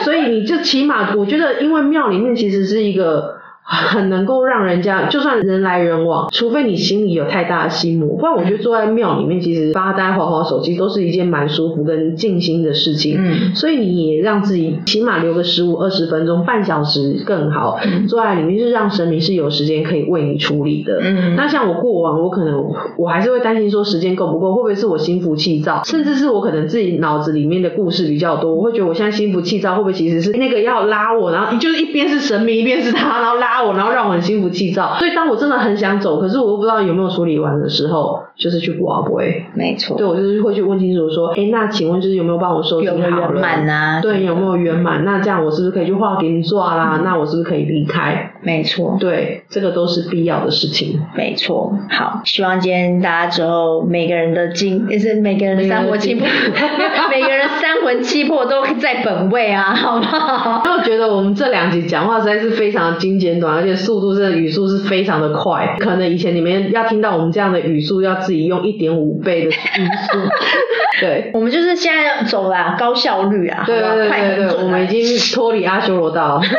[0.00, 3.43] 所以你就起码，我觉得，因为庙里面其实是一个。
[3.74, 13.16] 很能够让人家，就算人来人往，除非你心里有太大的心魔，不然我觉得坐在庙里面，其实发呆、划划手机都是一件蛮舒服跟静心的事情。
[13.18, 17.78] 嗯，所以你也让自己起码留个十五二十分钟，半小时更好。
[18.08, 21.00] 坐在里面是让神明是有时间可以为你处理的。
[21.02, 22.64] 嗯那像我过往，我可能
[22.96, 34.94] 我还是会担心说时间够不够，会不会是我心浮气躁，甚至是我可能自己脑子里面的故事比较多，我会觉得我现在心浮气躁，会不会其实是那个要拉我，然后就是一边是神明，一边是他，然后拉我，然后让我很心浮气躁。
[34.98, 39.44] 所以当我真的很想走，可是我又不知道有没有处理完的时候，就是去卜龟。
[39.54, 43.40] 没错，对，我就是会去问清楚说，哎，那请问就是有没有帮我收有没有圆金好了？
[43.40, 44.00] 满啊？
[44.00, 45.04] 对，有没有圆满？
[45.04, 47.00] 那这样我是不是可以去画给你抓啦？
[47.04, 48.32] 那我是不是可以离开？
[48.42, 51.00] 没错，对，这个都是必要的事情。
[51.16, 51.72] 没错。
[51.90, 56.26] 好，希望今天大家之后每个人的精，也是每个人的三魂七魄，
[57.10, 60.62] 每个人三魂七魄都在本位啊，好不好？
[60.64, 65.76] 因为我觉得我们这两集讲话实在是非常的精简短，而且速度是语速是非常的快。
[65.78, 70.18] 可能以前你们要听到我们这样的语速，要自己用一点五倍的语速。
[71.00, 71.30] 对。
[71.34, 76.40] 我们就是现在要走啦，高效率啊，对对对对我们已经脱离阿修罗道。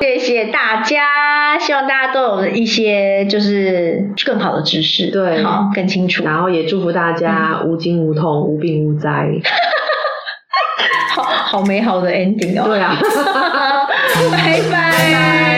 [0.00, 9.28] 谢谢大家，希望大家都有一些就是更好的知识，对好更清楚，然后也祝福大家无惊无痛、无病无灾。
[11.22, 12.64] 好美好的 ending 哦！
[12.68, 12.96] 对啊，
[14.32, 15.49] 拜拜。